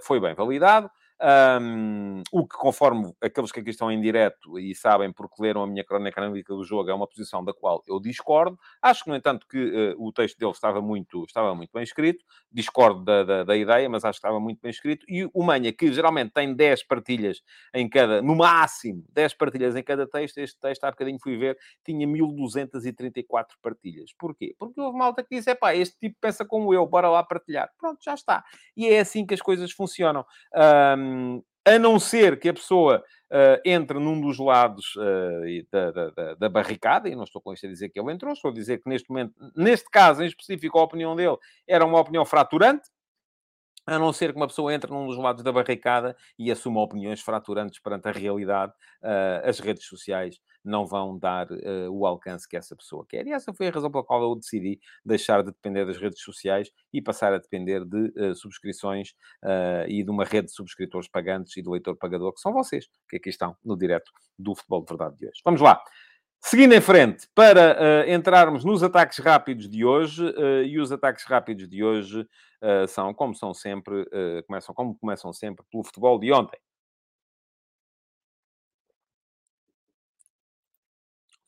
[0.00, 0.88] foi bem validado.
[1.22, 5.66] Um, o que, conforme aqueles que aqui estão em direto e sabem porque leram a
[5.66, 8.58] minha crónica analítica do jogo, é uma posição da qual eu discordo.
[8.80, 12.24] Acho no entanto, que uh, o texto dele estava muito, estava muito bem escrito.
[12.50, 15.04] Discordo da, da, da, ideia, mas acho que estava muito bem escrito.
[15.08, 17.42] E o Manha, que geralmente tem 10 partilhas
[17.74, 21.58] em cada, no máximo, 10 partilhas em cada texto, este texto, há bocadinho fui ver,
[21.84, 24.10] tinha 1234 partilhas.
[24.18, 24.54] Porquê?
[24.58, 27.70] Porque houve malta que disse, é pá, este tipo pensa como eu, bora lá partilhar.
[27.78, 28.42] Pronto, já está.
[28.74, 30.24] E é assim que as coisas funcionam.
[30.54, 31.09] Um,
[31.64, 36.48] a não ser que a pessoa uh, entre num dos lados uh, da, da, da,
[36.48, 38.88] barricada, e não estou com isto a dizer que ele entrou, estou a dizer que
[38.88, 41.36] neste momento, neste caso em específico, a opinião dele
[41.66, 42.88] era uma opinião fraturante,
[43.86, 47.20] a não ser que uma pessoa entre num dos lados da barricada e assuma opiniões
[47.20, 52.56] fraturantes perante a realidade, uh, as redes sociais não vão dar uh, o alcance que
[52.56, 53.26] essa pessoa quer.
[53.26, 56.70] E essa foi a razão pela qual eu decidi deixar de depender das redes sociais
[56.92, 59.14] e passar a depender de uh, subscrições
[59.88, 63.16] e de uma rede de subscritores pagantes e do leitor pagador, que são vocês, que
[63.16, 65.40] aqui estão no direto do Futebol de Verdade de hoje.
[65.44, 65.82] Vamos lá.
[66.42, 71.24] Seguindo em frente, para uh, entrarmos nos ataques rápidos de hoje, uh, e os ataques
[71.24, 74.06] rápidos de hoje uh, são, como são sempre,
[74.46, 76.58] começam, como começam sempre, pelo futebol de ontem.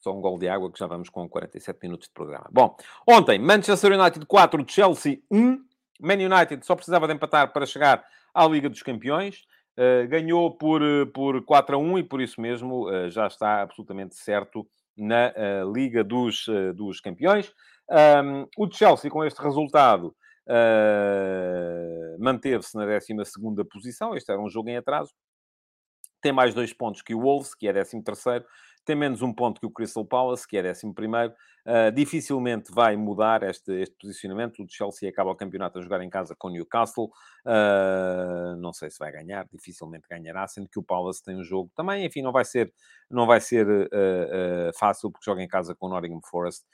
[0.03, 2.49] Só um gol de água que já vamos com 47 minutos de programa.
[2.51, 2.77] Bom,
[3.09, 5.65] ontem, Manchester United 4, Chelsea 1.
[6.01, 9.45] Man United só precisava de empatar para chegar à Liga dos Campeões.
[9.79, 10.83] Uh, ganhou por,
[11.15, 15.73] por 4 a 1 e por isso mesmo uh, já está absolutamente certo na uh,
[15.73, 17.55] Liga dos, dos Campeões.
[17.89, 20.15] Um, o Chelsea, com este resultado,
[22.19, 24.17] manteve-se na 12 posição.
[24.17, 25.13] Este era um jogo em atraso.
[26.21, 28.03] Tem mais dois pontos que o Wolves, que é 13
[28.85, 31.33] tem menos um ponto que o Crystal Palace, que é 11 primeiro.
[31.65, 34.61] Uh, dificilmente vai mudar este, este posicionamento.
[34.63, 37.09] O Chelsea acaba o campeonato a jogar em casa com o Newcastle.
[37.47, 41.71] Uh, não sei se vai ganhar, dificilmente ganhará, sendo que o Palace tem um jogo
[41.77, 42.73] também, enfim, não vai ser,
[43.09, 46.65] não vai ser uh, fácil porque joga em casa com o Nottingham Forest,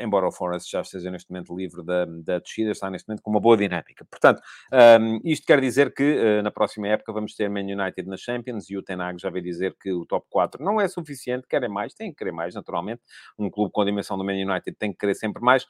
[0.00, 3.30] embora o Forest já esteja neste momento livre da, da descida, está neste momento com
[3.30, 4.04] uma boa dinâmica.
[4.10, 4.40] Portanto,
[5.00, 8.76] um, isto quer dizer que na próxima época vamos ter Man United na Champions e
[8.76, 12.10] o Tenag já veio dizer que o top 4 não é suficiente, querem mais, têm
[12.10, 13.02] que querer mais, naturalmente.
[13.38, 15.66] Um clube com a dimensão do Man United tem que querer sempre mais,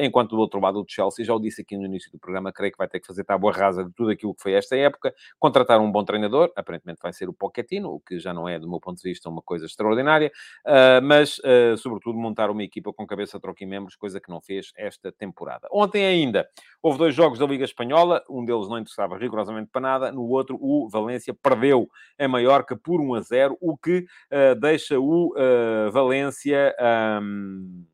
[0.00, 2.72] enquanto do outro lado o Chelsea, já o disse aqui no início do programa, creio
[2.72, 5.80] que vai ter que fazer tábua rasa de tudo aquilo que foi esta época, contratar
[5.80, 8.80] um bom treinador, aparentemente vai ser o Pochettino, o que já não é, do meu
[8.80, 10.32] ponto de vista, uma coisa extraordinária,
[10.66, 14.40] uh, mas, uh, sobretudo, montar uma equipa com cabeça, troca e membros, coisa que não
[14.40, 15.68] fez esta temporada.
[15.70, 16.48] Ontem ainda
[16.82, 20.56] houve dois jogos da Liga Espanhola, um deles não interessava rigorosamente para nada, no outro
[20.60, 25.90] o Valência perdeu em Maiorca por 1 a 0, o que uh, deixa o uh,
[25.90, 26.74] Valência.
[27.20, 27.84] Um,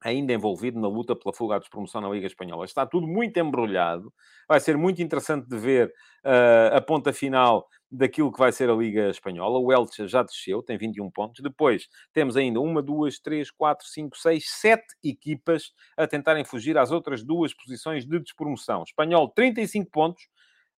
[0.00, 2.64] ainda envolvido na luta pela fuga à despromoção na Liga Espanhola.
[2.64, 4.12] Está tudo muito embrulhado.
[4.46, 5.92] Vai ser muito interessante de ver
[6.24, 9.58] uh, a ponta final daquilo que vai ser a Liga Espanhola.
[9.58, 11.42] O Elche já desceu, tem 21 pontos.
[11.42, 16.90] Depois temos ainda uma, duas, três, quatro, cinco, seis, sete equipas a tentarem fugir às
[16.90, 18.82] outras duas posições de despromoção.
[18.82, 20.22] Espanhol, 35 pontos.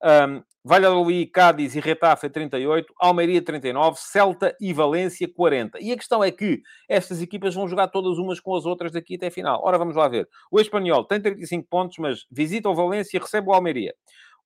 [0.02, 5.78] Um, Valladolid, Cádiz e Retafe 38, Almeria 39, Celta e Valência 40.
[5.80, 9.16] E a questão é que estas equipas vão jogar todas umas com as outras daqui
[9.16, 9.60] até a final.
[9.64, 10.28] Ora, vamos lá ver.
[10.50, 13.94] O Espanhol tem 35 pontos, mas visita o Valência e recebe o Almeria.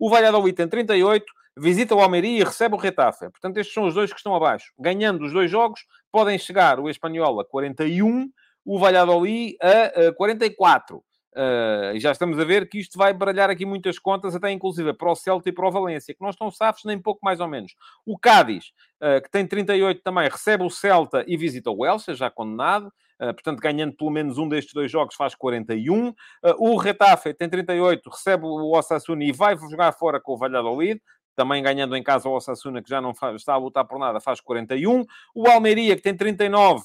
[0.04, 1.24] O Valladolid tem 38,
[1.56, 3.30] visita o Almeria e recebe o Retafe.
[3.30, 4.70] Portanto, estes são os dois que estão abaixo.
[4.78, 5.80] Ganhando os dois jogos,
[6.12, 8.28] podem chegar o Espanhol a 41,
[8.66, 10.98] o Valladolid a 44.
[10.98, 14.92] Uh, e já estamos a ver que isto vai baralhar aqui muitas contas, até inclusive
[14.92, 17.48] para o Celta e para o Valência, que não estão safos nem pouco mais ou
[17.48, 17.74] menos.
[18.04, 22.30] O Cádiz, uh, que tem 38 também, recebe o Celta e visita o Elche, já
[22.30, 22.92] condenado.
[23.20, 26.12] Uh, portanto, ganhando pelo menos um destes dois jogos, faz 41.
[26.58, 31.00] o Retafe tem 38, recebe o Osasuna e vai jogar fora com o Valladolid
[31.34, 34.20] também ganhando em casa o Osasuna, que já não faz, está a lutar por nada,
[34.20, 35.04] faz 41.
[35.34, 36.84] O Almeria, que tem 39, uh,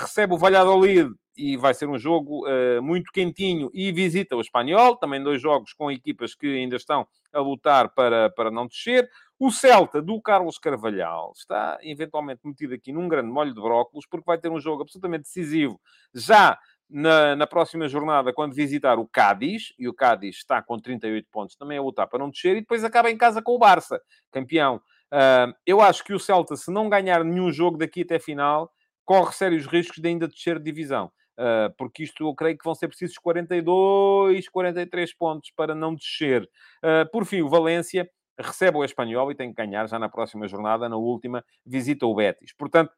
[0.00, 4.96] recebe o Valladolid e vai ser um jogo uh, muito quentinho e visita o Espanhol,
[4.96, 9.08] também dois jogos com equipas que ainda estão a lutar para, para não descer.
[9.38, 14.24] O Celta, do Carlos Carvalhal, está eventualmente metido aqui num grande molho de brócolos, porque
[14.24, 15.78] vai ter um jogo absolutamente decisivo
[16.14, 16.58] já
[16.88, 21.56] na, na próxima jornada, quando visitar o Cádiz, e o Cádiz está com 38 pontos,
[21.56, 24.00] também a lutar para não descer, e depois acaba em casa com o Barça,
[24.32, 24.76] campeão.
[25.12, 28.70] Uh, eu acho que o Celta, se não ganhar nenhum jogo daqui até final,
[29.04, 31.12] corre sérios riscos de ainda descer de divisão.
[31.38, 36.48] Uh, porque isto eu creio que vão ser precisos 42, 43 pontos para não descer.
[36.82, 38.08] Uh, por fim, o Valência
[38.38, 42.14] recebe o Espanhol e tem que ganhar já na próxima jornada, na última, visita o
[42.14, 42.52] Betis.
[42.52, 42.92] Portanto,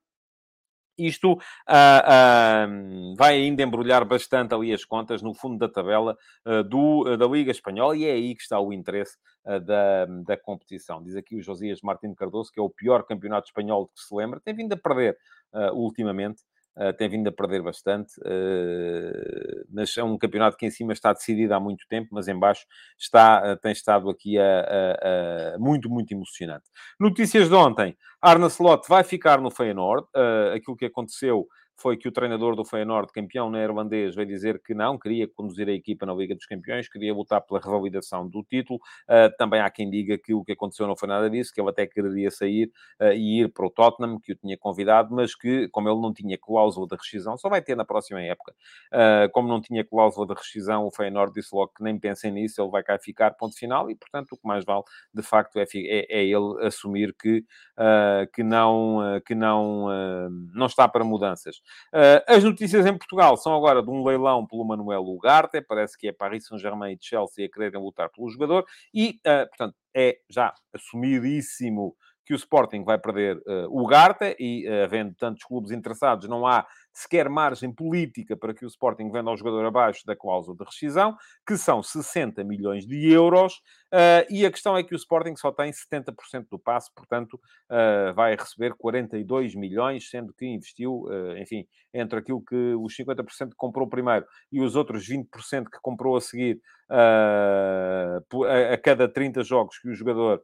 [0.98, 6.64] isto uh, uh, vai ainda embrulhar bastante ali as contas no fundo da tabela uh,
[6.64, 11.02] do, da Liga Espanhola e é aí que está o interesse da, da competição.
[11.02, 14.40] Diz aqui o Josias Martins Cardoso que é o pior campeonato espanhol que se lembra,
[14.40, 15.16] tem vindo a perder
[15.72, 16.42] ultimamente.
[16.78, 21.12] Uh, tem vindo a perder bastante, uh, mas é um campeonato que em cima está
[21.12, 22.64] decidido há muito tempo, mas em baixo
[22.96, 26.70] está, uh, tem estado aqui a, a, a, muito, muito emocionante.
[27.00, 30.06] Notícias de ontem, Arne Slot vai ficar no Feyenoord,
[30.54, 31.48] aquilo que aconteceu
[31.78, 35.72] foi que o treinador do Feyenoord, campeão neerlandês, veio dizer que não, queria conduzir a
[35.72, 38.80] equipa na Liga dos Campeões, queria lutar pela revalidação do título.
[39.08, 41.70] Uh, também há quem diga que o que aconteceu não foi nada disso, que ele
[41.70, 42.70] até quereria sair
[43.00, 46.12] uh, e ir para o Tottenham, que o tinha convidado, mas que, como ele não
[46.12, 48.52] tinha cláusula de rescisão, só vai ter na próxima época.
[48.92, 52.60] Uh, como não tinha cláusula de rescisão, o Feyenoord disse logo que nem pensem nisso,
[52.60, 54.82] ele vai cá ficar, ponto final, e portanto o que mais vale,
[55.14, 57.44] de facto, é, é, é ele assumir que,
[58.34, 59.86] que não, que não,
[60.52, 61.60] não está para mudanças.
[61.92, 66.08] Uh, as notícias em Portugal são agora de um leilão pelo Manuel Ugarte, parece que
[66.08, 70.54] é Paris Saint-Germain e Chelsea a quererem lutar pelo jogador, e, uh, portanto, é já
[70.72, 71.96] assumidíssimo
[72.28, 76.66] que o Sporting vai perder uh, o Ugarte, e havendo tantos clubes interessados, não há
[76.92, 81.16] sequer margem política para que o Sporting venda ao jogador abaixo da cláusula de rescisão,
[81.46, 83.54] que são 60 milhões de euros,
[83.94, 87.40] uh, e a questão é que o Sporting só tem 70% do passe, portanto,
[88.14, 91.06] vai receber 42 milhões, sendo que investiu,
[91.38, 96.16] enfim, entre aquilo que os 50% que comprou primeiro e os outros 20% que comprou
[96.16, 96.60] a seguir
[96.90, 98.20] a,
[98.82, 100.42] cada 30 jogos que o jogador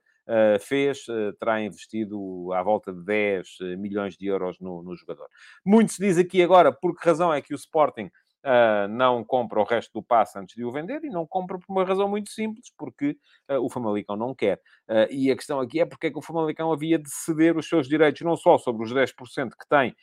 [0.60, 5.28] fez, uh, terá investido à volta de 10 eh, milhões de euros no, no jogador.
[5.64, 8.10] Muito se diz aqui agora por que razão é que o Sporting
[8.44, 11.64] Uh, não compra o resto do passe antes de o vender e não compra por
[11.72, 13.16] uma razão muito simples, porque
[13.50, 14.60] uh, o Famalicão não quer.
[14.86, 17.66] Uh, e a questão aqui é porque é que o Famalicão havia de ceder os
[17.66, 19.96] seus direitos não só sobre os 10% que tem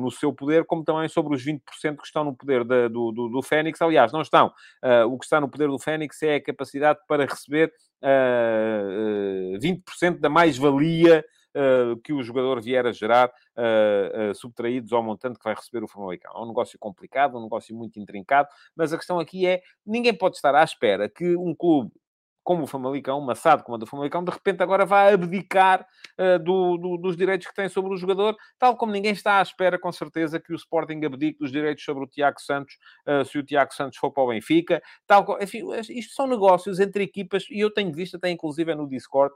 [0.00, 1.60] no seu poder, como também sobre os 20%
[1.96, 3.80] que estão no poder da, do, do, do Fênix.
[3.80, 4.52] Aliás, não estão.
[5.08, 7.72] o que está no poder do Fênix é a capacidade para receber
[8.02, 11.24] uh, 20% da mais-valia
[12.02, 15.88] que o jogador vier a gerar, uh, uh, subtraídos ao montante que vai receber o
[15.88, 16.32] Famalicão.
[16.34, 20.36] É um negócio complicado, um negócio muito intrincado, mas a questão aqui é, ninguém pode
[20.36, 21.92] estar à espera que um clube
[22.44, 25.86] como o Famalicão, maçado como a do Famalicão, de repente agora vai abdicar
[26.20, 29.42] uh, do, do, dos direitos que tem sobre o jogador, tal como ninguém está à
[29.42, 32.76] espera, com certeza, que o Sporting abdique dos direitos sobre o Tiago Santos,
[33.08, 37.02] uh, se o Tiago Santos for para o Benfica, tal enfim, isto são negócios entre
[37.02, 39.34] equipas, e eu tenho visto até inclusive no Discord,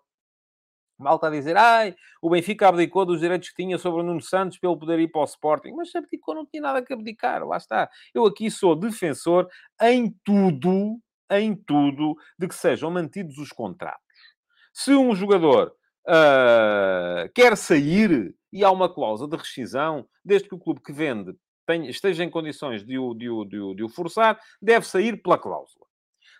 [0.98, 4.58] Malta a dizer, ai, o Benfica abdicou dos direitos que tinha sobre o Nuno Santos
[4.58, 5.72] pelo poder ir para o Sporting.
[5.72, 7.46] Mas se abdicou, não tinha nada que abdicar.
[7.46, 7.88] Lá está.
[8.12, 9.48] Eu aqui sou defensor
[9.80, 10.98] em tudo,
[11.30, 14.02] em tudo, de que sejam mantidos os contratos.
[14.72, 15.72] Se um jogador
[16.08, 21.32] uh, quer sair, e há uma cláusula de rescisão, desde que o clube que vende
[21.66, 25.22] tenha, esteja em condições de o, de, o, de, o, de o forçar, deve sair
[25.22, 25.86] pela cláusula.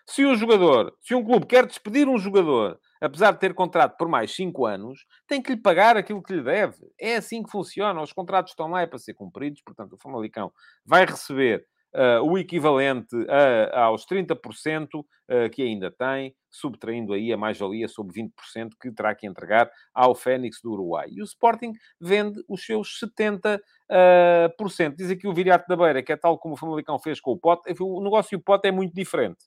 [0.05, 4.07] Se o jogador, se um clube quer despedir um jogador, apesar de ter contrato por
[4.07, 6.77] mais 5 anos, tem que lhe pagar aquilo que lhe deve.
[6.99, 8.01] É assim que funciona.
[8.01, 9.61] Os contratos estão lá é para ser cumpridos.
[9.61, 10.51] Portanto, o Famalicão
[10.85, 17.37] vai receber uh, o equivalente a, aos 30% uh, que ainda tem, subtraindo aí a
[17.37, 21.07] mais-valia sobre 20% que terá que entregar ao Fênix do Uruguai.
[21.11, 23.59] E o Sporting vende os seus 70%.
[23.91, 24.97] Uh, por cento.
[24.97, 27.39] Diz aqui o Viriato da Beira, que é tal como o Famalicão fez com o
[27.39, 27.73] Pote.
[27.79, 29.45] O negócio Pote é muito diferente.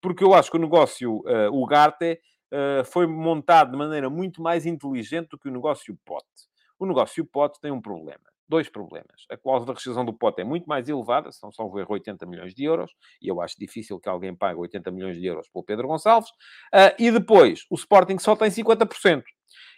[0.00, 2.20] Porque eu acho que o negócio uh, Ugarte
[2.52, 6.26] uh, foi montado de maneira muito mais inteligente do que o negócio Pote.
[6.78, 9.24] O negócio Pote tem um problema dois problemas.
[9.30, 12.54] A cláusula de rescisão do pote é muito mais elevada, são só ver 80 milhões
[12.54, 15.88] de euros, e eu acho difícil que alguém pague 80 milhões de euros pelo Pedro
[15.88, 16.28] Gonçalves.
[16.70, 19.22] Uh, e depois, o Sporting só tem 50%.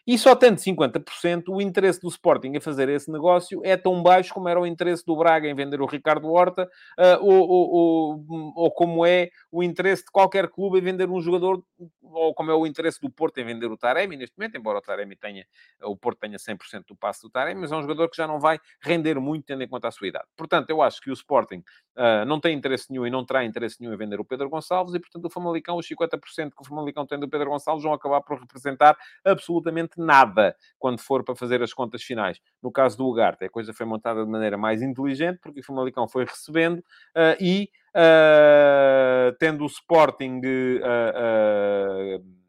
[0.06, 4.34] E só tendo 50%, o interesse do Sporting em fazer esse negócio é tão baixo
[4.34, 6.64] como era o interesse do Braga em vender o Ricardo Horta,
[6.98, 11.20] uh, ou, ou, ou, ou, como é o interesse de qualquer clube em vender um
[11.22, 11.62] jogador,
[12.02, 14.82] ou como é o interesse do Porto em vender o Taremi neste momento, embora o
[14.82, 15.46] Taremi tenha,
[15.82, 18.38] o Porto tenha 100% do passe do Taremi, mas é um jogador que já não
[18.38, 20.26] vai render muito, tendo em conta a sua idade.
[20.36, 21.62] Portanto, eu acho que o Sporting
[21.96, 24.94] uh, não tem interesse nenhum e não terá interesse nenhum em vender o Pedro Gonçalves,
[24.94, 28.20] e portanto o Famalicão, os 50% que o Famalicão tem do Pedro Gonçalves vão acabar
[28.20, 29.63] por representar absolutamente
[29.96, 32.40] nada quando for para fazer as contas finais.
[32.62, 36.08] No caso do Ugarte, a coisa foi montada de maneira mais inteligente, porque o Famalicão
[36.08, 42.43] foi recebendo uh, e uh, tendo o Sporting uh,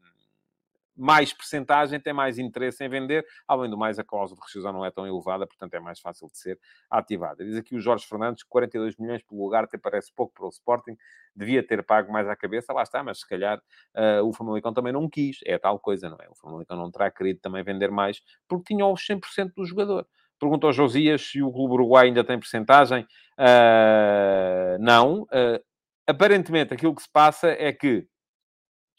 [0.96, 3.26] mais percentagem, tem mais interesse em vender.
[3.46, 6.28] Além do mais, a cláusula de rescisão não é tão elevada, portanto é mais fácil
[6.28, 6.58] de ser
[6.90, 7.44] ativada.
[7.44, 10.48] Diz aqui o Jorge Fernandes que 42 milhões pelo lugar até parece pouco para o
[10.48, 10.96] Sporting,
[11.34, 14.92] devia ter pago mais à cabeça, lá está, mas se calhar uh, o Famalicão também
[14.92, 16.28] não quis, é tal coisa, não é?
[16.30, 20.06] O Famalicão não terá querido também vender mais, porque tinha os 100% do jogador.
[20.38, 23.06] Pergunta ao Josias se o Clube Uruguai ainda tem percentagem.
[23.38, 25.22] Uh, não.
[25.22, 25.62] Uh,
[26.06, 28.06] aparentemente, aquilo que se passa é que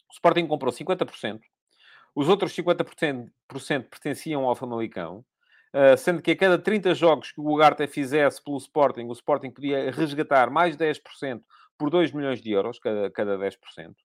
[0.09, 1.39] o Sporting comprou 50%,
[2.17, 3.29] os outros 50%
[3.91, 5.23] pertenciam ao Famalicão,
[5.71, 9.51] uh, sendo que a cada 30 jogos que o Ugarte fizesse pelo Sporting, o Sporting
[9.51, 11.41] podia resgatar mais 10%
[11.77, 13.51] por 2 milhões de euros, cada, cada 10%,
[13.91, 13.95] uh,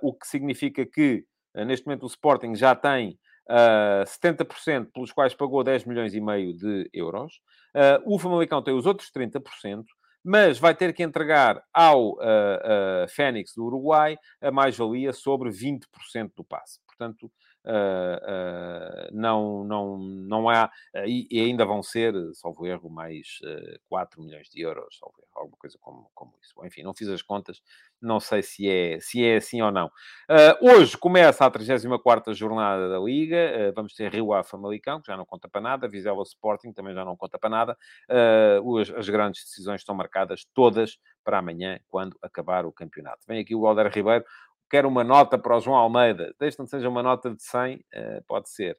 [0.00, 1.24] o que significa que,
[1.56, 3.18] uh, neste momento, o Sporting já tem
[3.50, 7.40] uh, 70% pelos quais pagou 10 milhões e meio de euros.
[8.04, 9.42] O Famalicão tem os outros 30%,
[10.22, 12.16] mas vai ter que entregar ao
[13.08, 16.83] Fênix do Uruguai a mais-valia sobre 20% do passe.
[16.96, 17.30] Portanto,
[17.64, 20.70] uh, não, não, não há,
[21.06, 25.30] e, e, ainda vão ser, salvo erro, mais uh, 4 milhões de euros, salvo erro,
[25.34, 26.54] alguma coisa como, como isso.
[26.64, 27.60] Enfim, não fiz as contas,
[28.00, 29.90] não sei se é, se é assim ou não.
[30.60, 35.24] hoje começa a 34 jornada da Liga, vamos ter Rio Ave Famalicão, que já não
[35.24, 37.78] conta para nada, Vizela Sporting também já não conta para nada.
[38.08, 43.24] As, as grandes decisões estão marcadas todas para amanhã, quando acabar o campeonato.
[43.26, 44.24] Vem aqui o Alder Ribeiro
[44.70, 47.80] quer uma nota para o João Almeida, desde que seja uma nota de 100, uh,
[47.92, 48.76] eh, pode ser.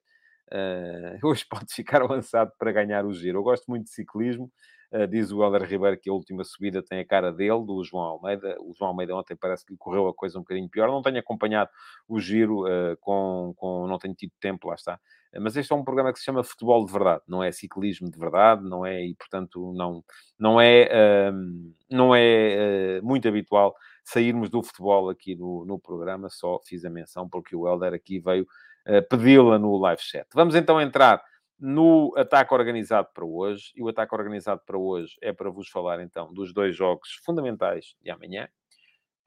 [0.52, 3.40] Uh, hoje pode ficar avançado para ganhar o giro.
[3.40, 4.52] Eu gosto muito de ciclismo.
[4.92, 8.04] Uh, diz o Helder Ribeiro que a última subida tem a cara dele, do João
[8.04, 8.56] Almeida.
[8.62, 10.88] O João Almeida ontem parece que lhe correu a coisa um bocadinho pior.
[10.88, 11.70] Não tenho acompanhado
[12.08, 12.64] o giro,
[13.00, 15.00] com, com, não tenho tido tempo, lá está.
[15.38, 18.18] Mas este é um programa que se chama Futebol de Verdade, não é ciclismo de
[18.18, 20.02] verdade, não é, e portanto não,
[20.40, 23.76] não é, uh, não é muito habitual
[24.06, 28.20] sairmos do futebol aqui no, no programa, só fiz a menção porque o Helder aqui
[28.20, 28.44] veio
[28.88, 30.28] uh, pedi-la no live chat.
[30.34, 31.22] Vamos então entrar
[31.60, 36.02] no ataque organizado para hoje, e o ataque organizado para hoje é para vos falar
[36.02, 38.48] então dos dois jogos fundamentais de amanhã.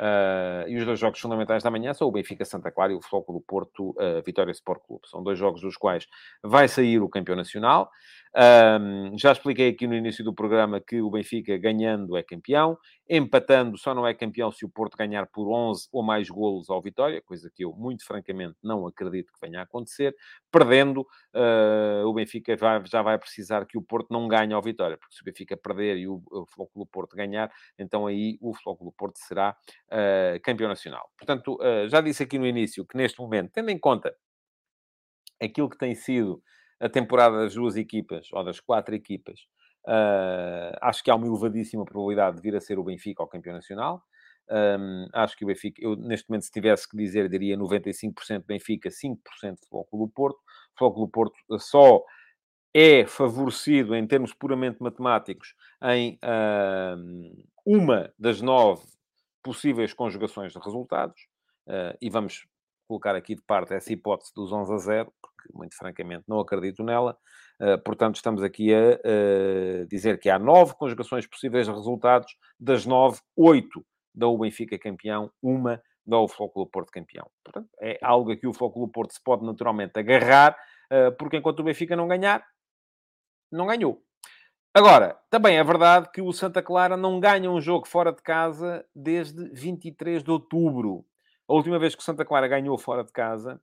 [0.01, 3.01] Uh, e os dois jogos fundamentais da manhã são o Benfica Santa Clara e o
[3.01, 5.09] Futebol do Porto uh, Vitória Sport Clube.
[5.09, 6.07] São dois jogos dos quais
[6.41, 7.91] vai sair o campeão nacional.
[8.39, 12.79] Um, já expliquei aqui no início do programa que o Benfica ganhando é campeão,
[13.11, 16.81] empatando só não é campeão se o Porto ganhar por 11 ou mais golos ao
[16.81, 20.15] Vitória, coisa que eu, muito francamente, não acredito que venha a acontecer.
[20.53, 21.01] Perdendo,
[21.35, 25.23] uh, o Benfica já vai precisar que o Porto não ganhe ao Vitória, porque se
[25.23, 29.57] o Benfica perder e o, o Futebol Porto ganhar, então aí o Futebol Porto será
[29.89, 31.11] uh, campeão nacional.
[31.19, 34.15] Portanto, uh, já disse aqui no início que neste momento, tendo em conta
[35.43, 36.41] aquilo que tem sido
[36.81, 39.41] a temporada das duas equipas, ou das quatro equipas,
[39.87, 43.55] uh, acho que há uma elevadíssima probabilidade de vir a ser o Benfica ao campeão
[43.55, 44.03] nacional.
[44.51, 48.89] Um, acho que o Benfica, eu neste momento, se tivesse que dizer, diria 95% Benfica,
[48.89, 50.39] 5% Futebol do Porto.
[50.81, 52.03] O do Porto só
[52.73, 56.19] é favorecido em termos puramente matemáticos em
[57.67, 58.87] uma das nove
[59.43, 61.27] possíveis conjugações de resultados.
[61.67, 62.47] Uh, e vamos
[62.87, 66.83] colocar aqui de parte essa hipótese dos 11 a 0, porque muito francamente não acredito
[66.83, 67.17] nela.
[67.85, 73.21] portanto, estamos aqui a, a dizer que há nove conjugações possíveis de resultados, das nove,
[73.37, 77.31] oito dão o Benfica campeão, uma dá o Flóculo Porto campeão.
[77.45, 80.57] Portanto, é algo a que o Flóculo Porto se pode naturalmente agarrar,
[81.19, 82.45] porque enquanto o Benfica não ganhar,
[83.53, 84.03] não ganhou.
[84.75, 88.85] Agora, também é verdade que o Santa Clara não ganha um jogo fora de casa
[88.95, 91.05] desde 23 de outubro.
[91.49, 93.61] A última vez que o Santa Clara ganhou fora de casa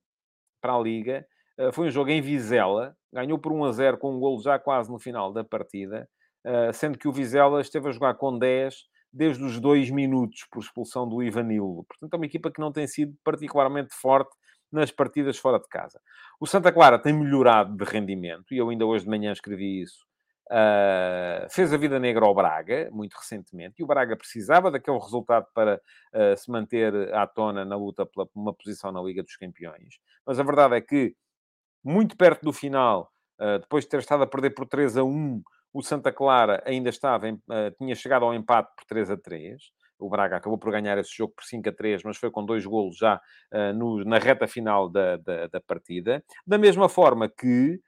[0.61, 1.28] para a Liga
[1.74, 4.91] foi um jogo em Vizela, ganhou por 1 a 0 com um golo já quase
[4.91, 6.08] no final da partida,
[6.43, 8.76] eh, sendo que o Vizela esteve a jogar com 10
[9.12, 11.86] desde os dois minutos por expulsão do Ivanildo.
[11.86, 14.36] Portanto, é uma equipa que não tem sido particularmente forte
[14.72, 16.01] nas partidas fora de casa.
[16.39, 20.06] O Santa Clara tem melhorado de rendimento, e eu ainda hoje de manhã escrevi isso,
[20.45, 25.47] Uh, fez a vida negra ao Braga, muito recentemente, e o Braga precisava daquele resultado
[25.56, 25.82] para
[26.14, 29.95] uh, se manter à tona na luta pela uma posição na Liga dos Campeões.
[30.24, 31.16] Mas a verdade é que,
[31.86, 35.41] muito perto do final, uh, depois de ter estado a perder por 3 a 1,
[35.73, 37.38] o Santa Clara ainda estava, em,
[37.77, 39.61] tinha chegado ao empate por 3 a 3.
[39.99, 42.65] O Braga acabou por ganhar esse jogo por 5 a 3, mas foi com dois
[42.65, 43.19] golos já
[43.75, 46.23] no, na reta final da, da, da partida.
[46.47, 47.79] Da mesma forma que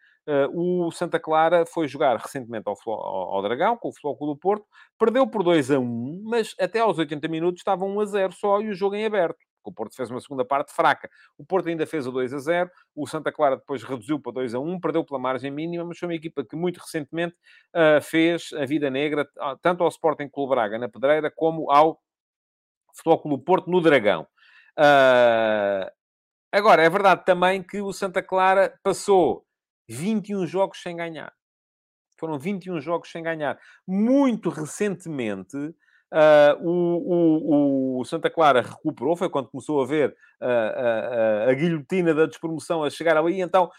[0.53, 4.65] o Santa Clara foi jogar recentemente ao, ao, ao Dragão, com o Futebol do Porto,
[4.99, 8.61] perdeu por 2 a 1, mas até aos 80 minutos estava 1 a 0 só
[8.61, 9.37] e o jogo em aberto.
[9.69, 11.09] O Porto fez uma segunda parte fraca.
[11.37, 12.71] O Porto ainda fez o 2 a 0.
[12.95, 16.07] O Santa Clara depois reduziu para 2 a 1, perdeu pela margem mínima, mas foi
[16.07, 17.35] uma equipa que muito recentemente
[17.75, 19.27] uh, fez a vida negra,
[19.61, 22.01] tanto ao Sporting Clube Braga na Pedreira, como ao
[22.93, 24.27] Futebol Clube Porto no Dragão.
[24.77, 25.89] Uh,
[26.51, 29.45] agora, é verdade também que o Santa Clara passou
[29.87, 31.33] 21 jogos sem ganhar.
[32.19, 33.59] Foram 21 jogos sem ganhar.
[33.87, 35.55] Muito recentemente,
[36.11, 42.13] uh, o, o, o, Santa Clara recuperou, foi quando começou a ver uh, a guilhotina
[42.13, 43.69] da despromoção a chegar ali, então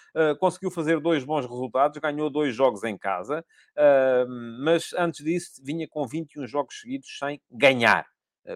[0.40, 3.44] conseguiu fazer dois bons resultados, ganhou dois jogos em casa,
[4.62, 8.06] mas antes disso vinha com 21 jogos seguidos sem ganhar.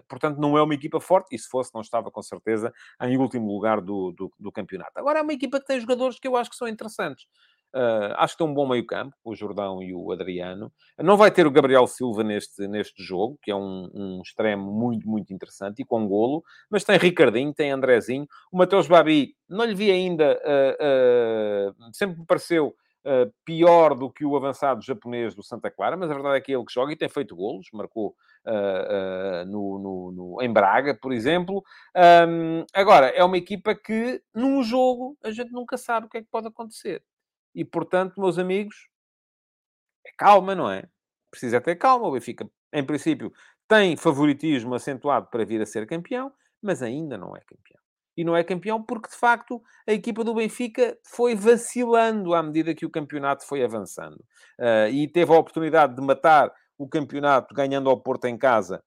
[0.07, 3.51] Portanto, não é uma equipa forte, e se fosse, não estava com certeza em último
[3.51, 4.91] lugar do, do, do campeonato.
[4.95, 7.25] Agora, é uma equipa que tem jogadores que eu acho que são interessantes.
[7.73, 10.71] Uh, acho que tem um bom meio-campo, o Jordão e o Adriano.
[10.99, 15.09] Não vai ter o Gabriel Silva neste, neste jogo, que é um, um extremo muito,
[15.09, 18.27] muito interessante e com golo, mas tem Ricardinho, tem Andrezinho.
[18.51, 24.09] O Mateus Babi, não lhe vi ainda, uh, uh, sempre me pareceu Uh, pior do
[24.09, 26.71] que o avançado japonês do Santa Clara, mas a verdade é que é ele que
[26.71, 28.15] joga e tem feito golos, marcou
[28.47, 31.61] uh, uh, no, no, no, em Braga, por exemplo.
[32.25, 36.21] Um, agora, é uma equipa que, num jogo, a gente nunca sabe o que é
[36.21, 37.03] que pode acontecer.
[37.55, 38.87] E, portanto, meus amigos,
[40.05, 40.83] é calma, não é?
[41.29, 42.07] Precisa ter calma.
[42.07, 43.31] O Benfica, em princípio,
[43.67, 46.31] tem favoritismo acentuado para vir a ser campeão,
[46.61, 47.81] mas ainda não é campeão.
[48.15, 52.75] E não é campeão porque, de facto, a equipa do Benfica foi vacilando à medida
[52.75, 54.23] que o campeonato foi avançando.
[54.59, 58.83] Uh, e teve a oportunidade de matar o campeonato ganhando ao Porto em casa.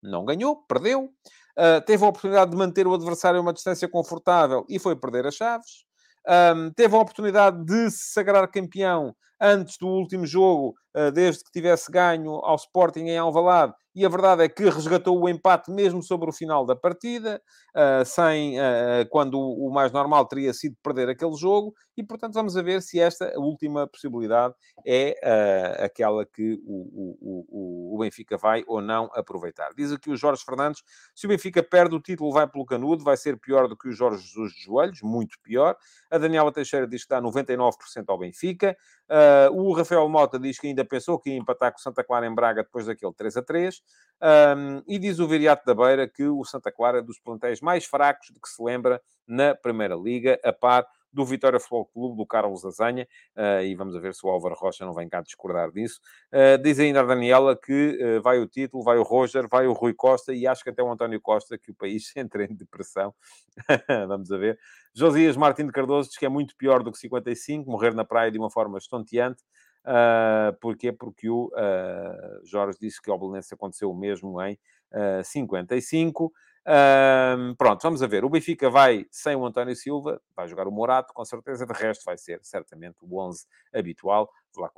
[0.00, 1.12] Não ganhou, perdeu.
[1.58, 5.26] Uh, teve a oportunidade de manter o adversário a uma distância confortável e foi perder
[5.26, 5.87] as chaves.
[6.28, 11.50] Um, teve a oportunidade de se sagrar campeão antes do último jogo, uh, desde que
[11.50, 16.00] tivesse ganho ao Sporting em Alvalade, e a verdade é que resgatou o empate mesmo
[16.04, 17.42] sobre o final da partida,
[17.74, 18.62] uh, sem, uh,
[19.10, 23.00] quando o mais normal teria sido perder aquele jogo, e portanto vamos a ver se
[23.00, 24.54] esta última possibilidade
[24.86, 25.16] é
[25.82, 29.70] aquela que o, o, o, Benfica vai ou não aproveitar.
[29.76, 30.80] Diz aqui o Jorge Fernandes,
[31.12, 33.92] se o Benfica perde o título vai pelo canudo, vai ser pior do que o
[33.92, 35.76] Jorge Jesus de joelhos, muito pior.
[36.08, 37.72] A Daniela Teixeira diz que dá 99%
[38.06, 38.76] ao Benfica.
[39.52, 42.34] o Rafael Mota diz que ainda pensou que ia empatar com o Santa Clara em
[42.34, 43.82] Braga depois daquele 3 a 3.
[44.20, 47.84] Um, e diz o Viriato da Beira que o Santa Clara é dos plantéis mais
[47.84, 52.26] fracos de que se lembra na Primeira Liga, a par do Vitória Futebol Clube, do
[52.26, 56.00] Carlos Azanha, uh, e vamos ver se o Álvaro Rocha não vem cá discordar disso.
[56.32, 59.72] Uh, diz ainda a Daniela que uh, vai o título, vai o Roger, vai o
[59.72, 63.14] Rui Costa e acho que até o António Costa, que o país entra em depressão.
[64.06, 64.58] vamos ver.
[64.94, 68.30] Josias Martins de Cardoso diz que é muito pior do que 55, morrer na praia
[68.30, 69.42] de uma forma estonteante.
[69.84, 70.92] Uh, porquê?
[70.92, 74.58] Porque o uh, Jorge disse que ao Belenense aconteceu o mesmo em
[74.92, 76.26] uh, 55.
[76.26, 78.24] Uh, pronto, vamos a ver.
[78.24, 81.64] O Benfica vai sem o António Silva, vai jogar o Morato, com certeza.
[81.64, 84.30] De resto, vai ser certamente o 11 habitual.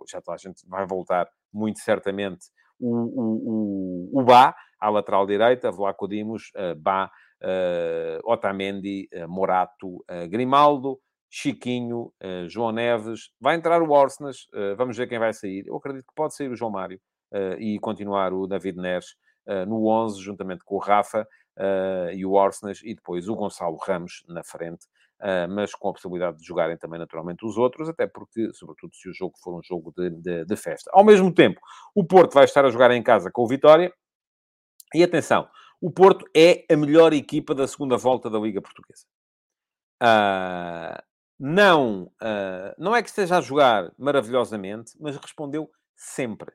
[0.09, 2.47] Já toda a gente vai voltar, muito certamente,
[2.79, 7.11] o, o, o, o Bá à lateral direita, Vlaco Dimos, uh, Bá,
[7.43, 10.99] uh, Otamendi, uh, Morato, Grimaldo.
[11.31, 15.65] Chiquinho, uh, João Neves, vai entrar o Orsnas, uh, vamos ver quem vai sair.
[15.67, 17.01] Eu acredito que pode sair o João Mário
[17.33, 19.17] uh, e continuar o David Neres
[19.67, 21.27] no 11, juntamente com o Rafa.
[22.15, 24.87] e o Orsnes, e depois o Gonçalo Ramos na frente,
[25.21, 29.09] uh, mas com a possibilidade de jogarem também naturalmente os outros, até porque, sobretudo, se
[29.09, 30.91] o jogo for um jogo de, de, de festa.
[30.93, 31.61] Ao mesmo tempo,
[31.95, 33.93] o Porto vai estar a jogar em casa com o Vitória,
[34.95, 35.49] e atenção,
[35.81, 39.07] o Porto é a melhor equipa da segunda volta da Liga Portuguesa.
[40.03, 41.10] Uh,
[41.43, 46.53] não, uh, não é que esteja a jogar maravilhosamente, mas respondeu sempre.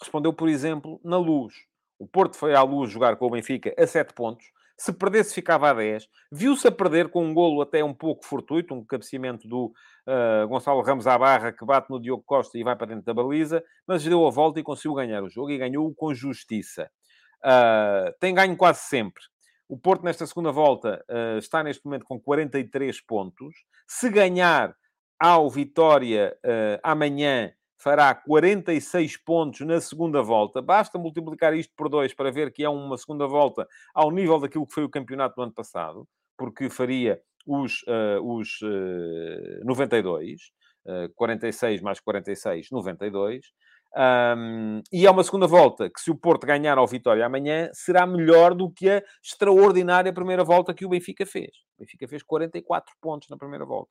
[0.00, 1.52] Respondeu, por exemplo, na luz.
[1.98, 4.46] O Porto foi à luz jogar com o Benfica a 7 pontos.
[4.78, 6.08] Se perdesse, ficava a 10.
[6.30, 9.72] Viu-se a perder com um golo até um pouco fortuito, um cabeceamento do
[10.06, 13.12] uh, Gonçalo Ramos à barra, que bate no Diogo Costa e vai para dentro da
[13.12, 16.88] baliza, mas deu a volta e conseguiu ganhar o jogo e ganhou com justiça.
[17.44, 19.20] Uh, tem ganho quase sempre.
[19.68, 23.54] O Porto, nesta segunda volta, uh, está neste momento com 43 pontos.
[23.86, 24.74] Se ganhar
[25.20, 30.62] ao Vitória uh, amanhã, fará 46 pontos na segunda volta.
[30.62, 34.66] Basta multiplicar isto por dois para ver que é uma segunda volta ao nível daquilo
[34.66, 40.50] que foi o campeonato do ano passado, porque faria os, uh, os uh, 92,
[40.86, 43.46] uh, 46 mais 46, 92.
[43.96, 48.06] Um, e é uma segunda volta que, se o Porto ganhar ao Vitória amanhã, será
[48.06, 51.50] melhor do que a extraordinária primeira volta que o Benfica fez.
[51.76, 53.90] O Benfica fez 44 pontos na primeira volta.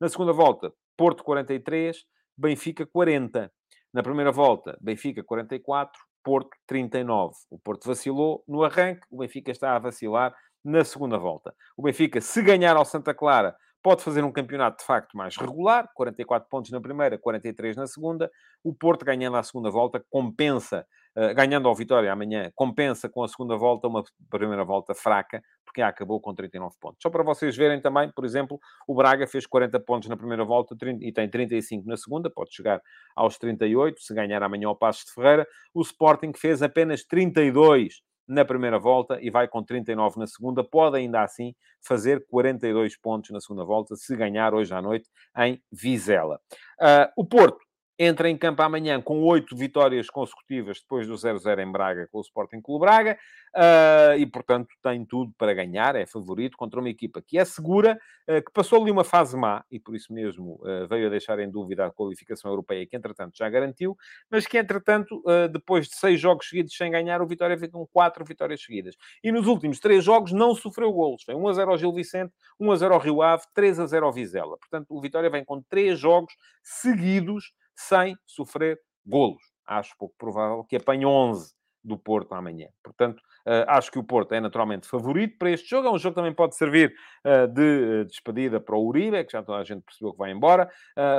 [0.00, 2.04] Na segunda volta, Porto 43,
[2.36, 3.50] Benfica 40.
[3.92, 7.34] Na primeira volta, Benfica 44, Porto 39.
[7.50, 10.34] O Porto vacilou no arranque, o Benfica está a vacilar
[10.64, 11.54] na segunda volta.
[11.76, 15.88] O Benfica, se ganhar ao Santa Clara, pode fazer um campeonato de facto mais regular,
[15.94, 18.30] 44 pontos na primeira, 43 na segunda.
[18.62, 20.86] O Porto, ganhando a segunda volta, compensa
[21.20, 25.82] eh, ganhando ao Vitória amanhã, compensa com a segunda volta uma primeira volta fraca, porque
[25.82, 26.98] acabou com 39 pontos.
[27.02, 28.56] Só para vocês verem também, por exemplo,
[28.86, 32.80] o Braga fez 40 pontos na primeira volta e tem 35 na segunda, pode chegar
[33.16, 35.44] aos 38, se ganhar amanhã ao Passos de Ferreira.
[35.74, 40.62] O Sporting fez apenas 32 na primeira volta e vai com 39 na segunda.
[40.62, 45.62] Pode ainda assim fazer 42 pontos na segunda volta se ganhar hoje à noite em
[45.72, 46.40] Vizela.
[46.80, 47.67] Uh, o Porto
[47.98, 52.20] entra em campo amanhã com oito vitórias consecutivas depois do 0-0 em Braga com o
[52.20, 53.18] Sporting Clube Braga
[53.56, 57.98] uh, e, portanto, tem tudo para ganhar, é favorito contra uma equipa que é segura,
[58.28, 61.40] uh, que passou ali uma fase má e por isso mesmo uh, veio a deixar
[61.40, 63.96] em dúvida a qualificação europeia que, entretanto, já garantiu,
[64.30, 65.22] mas que, entretanto,
[65.52, 68.94] depois de seis jogos seguidos sem ganhar, o Vitória veio com quatro vitórias seguidas.
[69.22, 71.22] E nos últimos três jogos não sofreu golos.
[71.24, 74.56] Foi 1-0 ao Gil Vicente, 1-0 ao Rio Ave, 3-0 ao Vizela.
[74.58, 79.42] Portanto, o Vitória vem com três jogos seguidos sem sofrer golos.
[79.64, 81.54] Acho pouco provável que apanhe 11
[81.84, 82.66] do Porto amanhã.
[82.82, 85.86] Portanto, uh, acho que o Porto é naturalmente favorito para este jogo.
[85.86, 86.92] É um jogo que também pode servir
[87.24, 90.32] uh, de uh, despedida para o Uribe, que já toda a gente percebeu que vai
[90.32, 90.68] embora.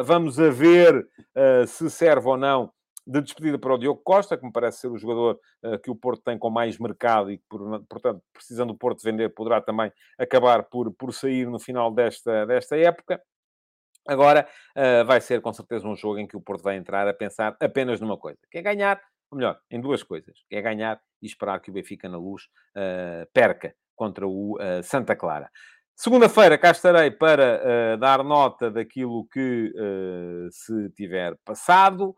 [0.03, 1.07] vamos a ver
[1.68, 2.72] se serve ou não
[3.07, 5.39] de despedida para o Diogo Costa, que me parece ser o jogador
[5.84, 9.30] que o Porto tem com mais mercado e que, por, portanto, precisando do Porto vender,
[9.30, 13.20] poderá também acabar por, por sair no final desta, desta época.
[14.10, 17.14] Agora uh, vai ser com certeza um jogo em que o Porto vai entrar a
[17.14, 18.99] pensar apenas numa coisa, que é ganhar,
[19.30, 22.45] ou melhor, em duas coisas, que é ganhar e esperar que o Benfica na luz
[22.76, 25.51] uh, perca contra o uh, Santa Clara.
[25.95, 29.70] Segunda-feira cá estarei para dar nota daquilo que
[30.49, 32.16] se tiver passado.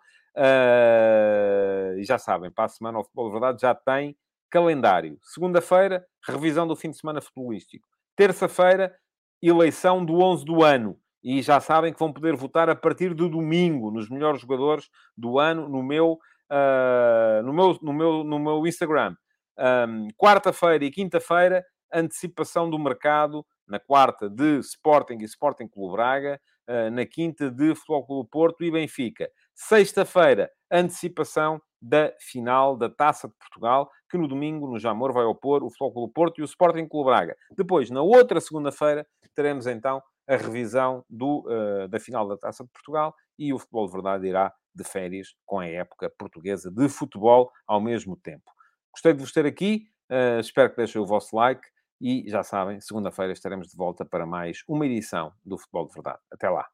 [1.97, 4.15] e já sabem, para a semana o Futebol de Verdade já tem
[4.51, 5.17] calendário.
[5.23, 7.87] Segunda-feira, revisão do fim de semana futebolístico.
[8.15, 8.95] Terça-feira,
[9.41, 13.30] eleição do 11 do ano e já sabem que vão poder votar a partir de
[13.30, 16.13] domingo nos melhores jogadores do ano no meu,
[16.51, 19.15] uh, no meu, no meu, no meu Instagram.
[19.57, 21.63] Um, Quarta-feira e quinta-feira,
[21.93, 23.45] antecipação do mercado.
[23.67, 26.41] Na quarta, de Sporting e Sporting Clube Braga.
[26.67, 29.30] Uh, na quinta, de Futebol Clube Porto e Benfica.
[29.53, 35.63] Sexta-feira, antecipação da final da Taça de Portugal, que no domingo, no Jamor, vai opor
[35.63, 37.36] o Futebol Clube Porto e o Sporting Clube Braga.
[37.57, 39.05] Depois, na outra segunda-feira,
[39.36, 40.01] teremos então
[40.32, 44.27] a revisão do, uh, da final da Taça de Portugal e o Futebol de Verdade
[44.27, 48.49] irá de férias com a época portuguesa de futebol ao mesmo tempo.
[48.93, 51.61] Gostei de vos ter aqui, uh, espero que deixem o vosso like
[51.99, 56.19] e já sabem, segunda-feira estaremos de volta para mais uma edição do Futebol de Verdade.
[56.32, 56.65] Até lá.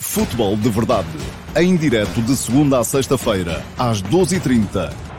[0.00, 1.08] Futebol de Verdade,
[1.56, 5.11] em direto de segunda a sexta-feira, às 12h30